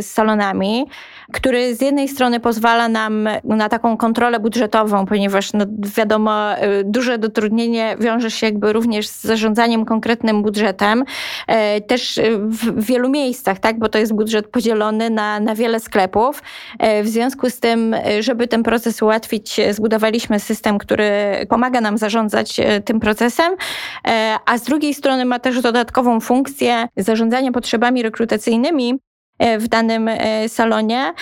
z 0.00 0.06
salonami 0.06 0.86
który 1.32 1.74
z 1.74 1.80
jednej 1.80 2.08
strony 2.08 2.40
pozwala 2.40 2.88
nam 2.88 3.28
na 3.44 3.68
taką 3.68 3.96
kontrolę 3.96 4.40
budżetową, 4.40 5.06
ponieważ 5.06 5.52
no, 5.52 5.64
wiadomo, 5.96 6.58
y, 6.62 6.84
duże 6.84 7.18
dotrudnienie 7.18 7.96
wiąże 8.00 8.30
się 8.30 8.46
jakby 8.46 8.72
również 8.72 9.08
z 9.08 9.24
zarządzaniem 9.24 9.84
konkretnym 9.84 10.42
budżetem, 10.42 11.04
e, 11.46 11.80
też 11.80 12.20
w 12.42 12.84
wielu 12.84 13.08
miejscach, 13.08 13.58
tak, 13.58 13.78
bo 13.78 13.88
to 13.88 13.98
jest 13.98 14.14
budżet 14.14 14.48
podzielony 14.48 15.10
na, 15.10 15.40
na 15.40 15.54
wiele 15.54 15.80
sklepów. 15.80 16.42
E, 16.78 17.02
w 17.02 17.08
związku 17.08 17.50
z 17.50 17.60
tym, 17.60 17.96
żeby 18.20 18.48
ten 18.48 18.62
proces 18.62 19.02
ułatwić, 19.02 19.60
zbudowaliśmy 19.70 20.40
system, 20.40 20.78
który 20.78 21.10
pomaga 21.48 21.80
nam 21.80 21.98
zarządzać 21.98 22.60
e, 22.60 22.80
tym 22.80 23.00
procesem, 23.00 23.52
a 24.46 24.58
z 24.58 24.62
drugiej 24.62 24.94
strony 24.94 25.24
ma 25.24 25.38
też 25.38 25.60
dodatkową 25.60 26.20
funkcję 26.20 26.88
zarządzania 26.96 27.52
potrzebami 27.52 28.02
rekrutacyjnymi, 28.02 28.98
w 29.58 29.68
danym 29.68 30.10
salonie 30.48 31.12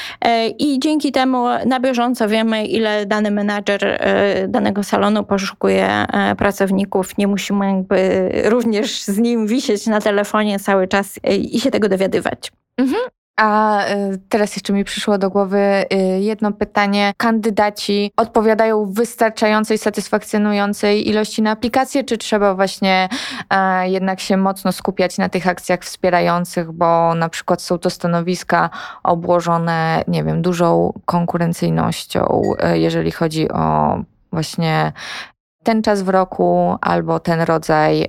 i 0.58 0.78
dzięki 0.78 1.12
temu 1.12 1.46
na 1.66 1.80
bieżąco 1.80 2.28
wiemy, 2.28 2.66
ile 2.66 3.06
dany 3.06 3.30
menadżer 3.30 4.00
danego 4.48 4.82
salonu 4.82 5.24
poszukuje 5.24 6.06
pracowników. 6.38 7.18
Nie 7.18 7.26
musimy 7.26 7.66
jakby 7.66 8.30
również 8.44 9.02
z 9.02 9.18
nim 9.18 9.46
wisieć 9.46 9.86
na 9.86 10.00
telefonie 10.00 10.58
cały 10.58 10.88
czas 10.88 11.20
i 11.52 11.60
się 11.60 11.70
tego 11.70 11.88
dowiadywać. 11.88 12.52
Mhm. 12.78 13.02
A 13.36 13.84
y, 13.84 14.18
teraz 14.28 14.56
jeszcze 14.56 14.72
mi 14.72 14.84
przyszło 14.84 15.18
do 15.18 15.30
głowy 15.30 15.84
y, 15.92 15.96
jedno 16.20 16.52
pytanie. 16.52 17.12
Kandydaci 17.16 18.12
odpowiadają 18.16 18.84
w 18.84 18.94
wystarczającej, 18.94 19.78
satysfakcjonującej 19.78 21.08
ilości 21.08 21.42
na 21.42 21.50
aplikację, 21.50 22.04
czy 22.04 22.18
trzeba 22.18 22.54
właśnie 22.54 23.08
jednak 23.82 24.20
się 24.20 24.36
mocno 24.36 24.72
skupiać 24.72 25.18
na 25.18 25.28
tych 25.28 25.48
akcjach 25.48 25.80
wspierających, 25.80 26.72
bo 26.72 27.14
na 27.14 27.28
przykład 27.28 27.62
są 27.62 27.78
to 27.78 27.90
stanowiska 27.90 28.70
obłożone, 29.02 30.04
nie 30.08 30.24
wiem, 30.24 30.42
dużą 30.42 30.92
konkurencyjnością, 31.04 32.42
e, 32.58 32.78
jeżeli 32.78 33.10
chodzi 33.10 33.48
o 33.48 33.98
właśnie 34.32 34.92
ten 35.62 35.82
czas 35.82 36.02
w 36.02 36.08
roku 36.08 36.76
albo 36.80 37.20
ten 37.20 37.40
rodzaj 37.40 38.06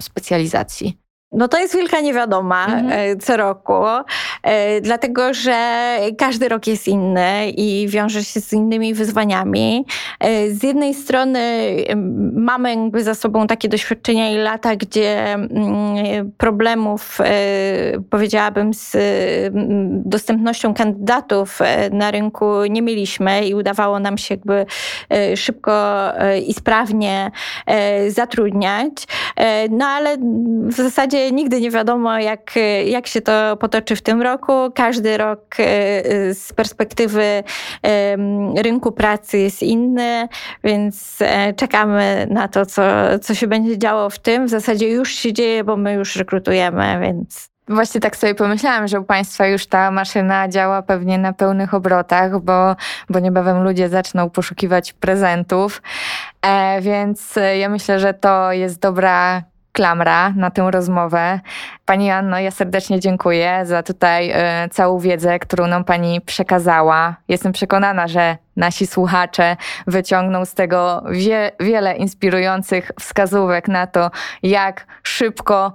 specjalizacji. 0.00 1.02
No 1.32 1.48
to 1.48 1.58
jest 1.58 1.74
wielka 1.74 2.00
niewiadoma 2.00 2.64
mhm. 2.66 2.90
E, 2.92 3.16
co 3.16 3.36
roku, 3.36 3.74
dlatego 4.82 5.34
że 5.34 5.98
każdy 6.18 6.48
rok 6.48 6.66
jest 6.66 6.88
inny 6.88 7.50
i 7.50 7.88
wiąże 7.88 8.24
się 8.24 8.40
z 8.40 8.52
innymi 8.52 8.94
wyzwaniami. 8.94 9.86
E, 10.20 10.50
z 10.50 10.62
jednej 10.62 10.94
strony 10.94 11.40
mamy 12.32 12.74
jakby 12.74 13.04
za 13.04 13.14
sobą 13.14 13.46
takie 13.46 13.68
doświadczenia 13.68 14.30
i 14.30 14.36
lata, 14.36 14.76
gdzie 14.76 15.32
mm, 15.32 16.32
problemów, 16.38 17.18
powiedziałabym, 18.10 18.74
z 18.74 18.94
mm, 18.94 20.02
dostępnością 20.04 20.74
kandydatów 20.74 21.58
na 21.92 22.10
rynku 22.10 22.64
nie 22.70 22.82
mieliśmy 22.82 23.46
i 23.46 23.54
udawało 23.54 23.98
nam 23.98 24.18
się 24.18 24.34
jakby 24.34 24.66
szybko 25.36 25.72
i 26.46 26.54
sprawnie 26.54 27.30
zatrudniać. 28.08 28.92
No 29.70 29.86
ale 29.86 30.16
w 30.66 30.74
zasadzie 30.74 31.32
nigdy 31.32 31.60
nie 31.60 31.70
wiadomo, 31.70 32.18
jak, 32.18 32.54
jak 32.86 33.06
się 33.06 33.20
to 33.20 33.56
potoczy 33.56 33.96
w 33.96 34.02
tym 34.02 34.22
roku. 34.22 34.31
Każdy 34.74 35.18
rok 35.18 35.40
e, 35.58 35.64
z 36.34 36.52
perspektywy 36.52 37.42
rynku 38.56 38.92
pracy 38.92 39.38
jest 39.38 39.62
inny, 39.62 40.28
więc 40.64 41.18
e, 41.20 41.54
czekamy 41.54 42.26
na 42.30 42.48
to, 42.48 42.66
co, 42.66 42.82
co 43.22 43.34
się 43.34 43.46
będzie 43.46 43.78
działo 43.78 44.10
w 44.10 44.18
tym. 44.18 44.46
W 44.46 44.50
zasadzie 44.50 44.88
już 44.88 45.14
się 45.14 45.32
dzieje, 45.32 45.64
bo 45.64 45.76
my 45.76 45.92
już 45.92 46.16
rekrutujemy, 46.16 46.98
więc 47.00 47.52
Właśnie 47.68 48.00
tak 48.00 48.16
sobie 48.16 48.34
pomyślałam, 48.34 48.88
że 48.88 49.00
u 49.00 49.04
Państwa 49.04 49.46
już 49.46 49.66
ta 49.66 49.90
maszyna 49.90 50.48
działa 50.48 50.82
pewnie 50.82 51.18
na 51.18 51.32
pełnych 51.32 51.74
obrotach, 51.74 52.40
bo, 52.40 52.76
bo 53.10 53.18
niebawem 53.18 53.62
ludzie 53.62 53.88
zaczną 53.88 54.30
poszukiwać 54.30 54.92
prezentów. 54.92 55.82
E, 56.42 56.80
więc 56.80 57.34
ja 57.58 57.68
myślę, 57.68 58.00
że 58.00 58.14
to 58.14 58.52
jest 58.52 58.80
dobra 58.80 59.42
klamra 59.72 60.30
na 60.36 60.50
tę 60.50 60.70
rozmowę. 60.70 61.40
Pani 61.84 62.10
Anno, 62.10 62.38
ja 62.38 62.50
serdecznie 62.50 63.00
dziękuję 63.00 63.60
za 63.64 63.82
tutaj 63.82 64.30
y, 64.30 64.68
całą 64.70 64.98
wiedzę, 64.98 65.38
którą 65.38 65.66
nam 65.66 65.84
Pani 65.84 66.20
przekazała. 66.20 67.16
Jestem 67.28 67.52
przekonana, 67.52 68.08
że 68.08 68.36
nasi 68.56 68.86
słuchacze 68.86 69.56
wyciągną 69.86 70.44
z 70.44 70.54
tego 70.54 71.02
wie, 71.10 71.52
wiele 71.60 71.96
inspirujących 71.96 72.90
wskazówek 73.00 73.68
na 73.68 73.86
to, 73.86 74.10
jak 74.42 74.86
szybko 75.02 75.72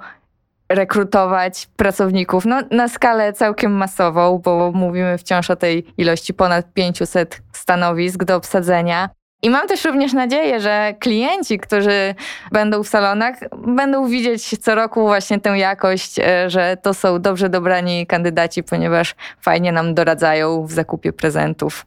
rekrutować 0.70 1.68
pracowników 1.76 2.46
no, 2.46 2.62
na 2.72 2.88
skalę 2.88 3.34
całkiem 3.34 3.72
masową, 3.72 4.42
bo 4.44 4.72
mówimy 4.72 5.18
wciąż 5.18 5.50
o 5.50 5.56
tej 5.56 5.94
ilości 5.98 6.34
ponad 6.34 6.74
500 6.74 7.42
stanowisk 7.54 8.24
do 8.24 8.36
obsadzenia. 8.36 9.10
I 9.44 9.50
mam 9.50 9.68
też 9.68 9.86
również 9.86 10.14
nadzieję, 10.14 10.60
że 10.60 10.94
klienci, 11.00 11.60
którzy 11.60 12.16
będą 12.52 12.84
w 12.84 12.88
salonach, 12.88 13.36
będą 13.68 14.08
widzieć 14.08 14.58
co 14.58 14.76
roku 14.76 15.02
właśnie 15.02 15.40
tę 15.40 15.50
jakość, 15.50 16.20
e, 16.20 16.50
że 16.50 16.78
to 16.82 16.94
są 16.94 17.22
dobrze 17.22 17.50
dobrani 17.50 18.08
kandydaci, 18.08 18.64
ponieważ 18.64 19.16
fajnie 19.42 19.72
nam 19.72 19.94
doradzają 19.94 20.66
w 20.66 20.72
zakupie 20.72 21.14
prezentów. 21.14 21.86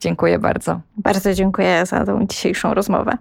Dziękuję 0.00 0.38
bardzo. 0.38 0.80
Bardzo 0.96 1.34
dziękuję 1.34 1.86
za 1.86 2.04
tą 2.04 2.26
dzisiejszą 2.26 2.74
rozmowę. 2.74 3.18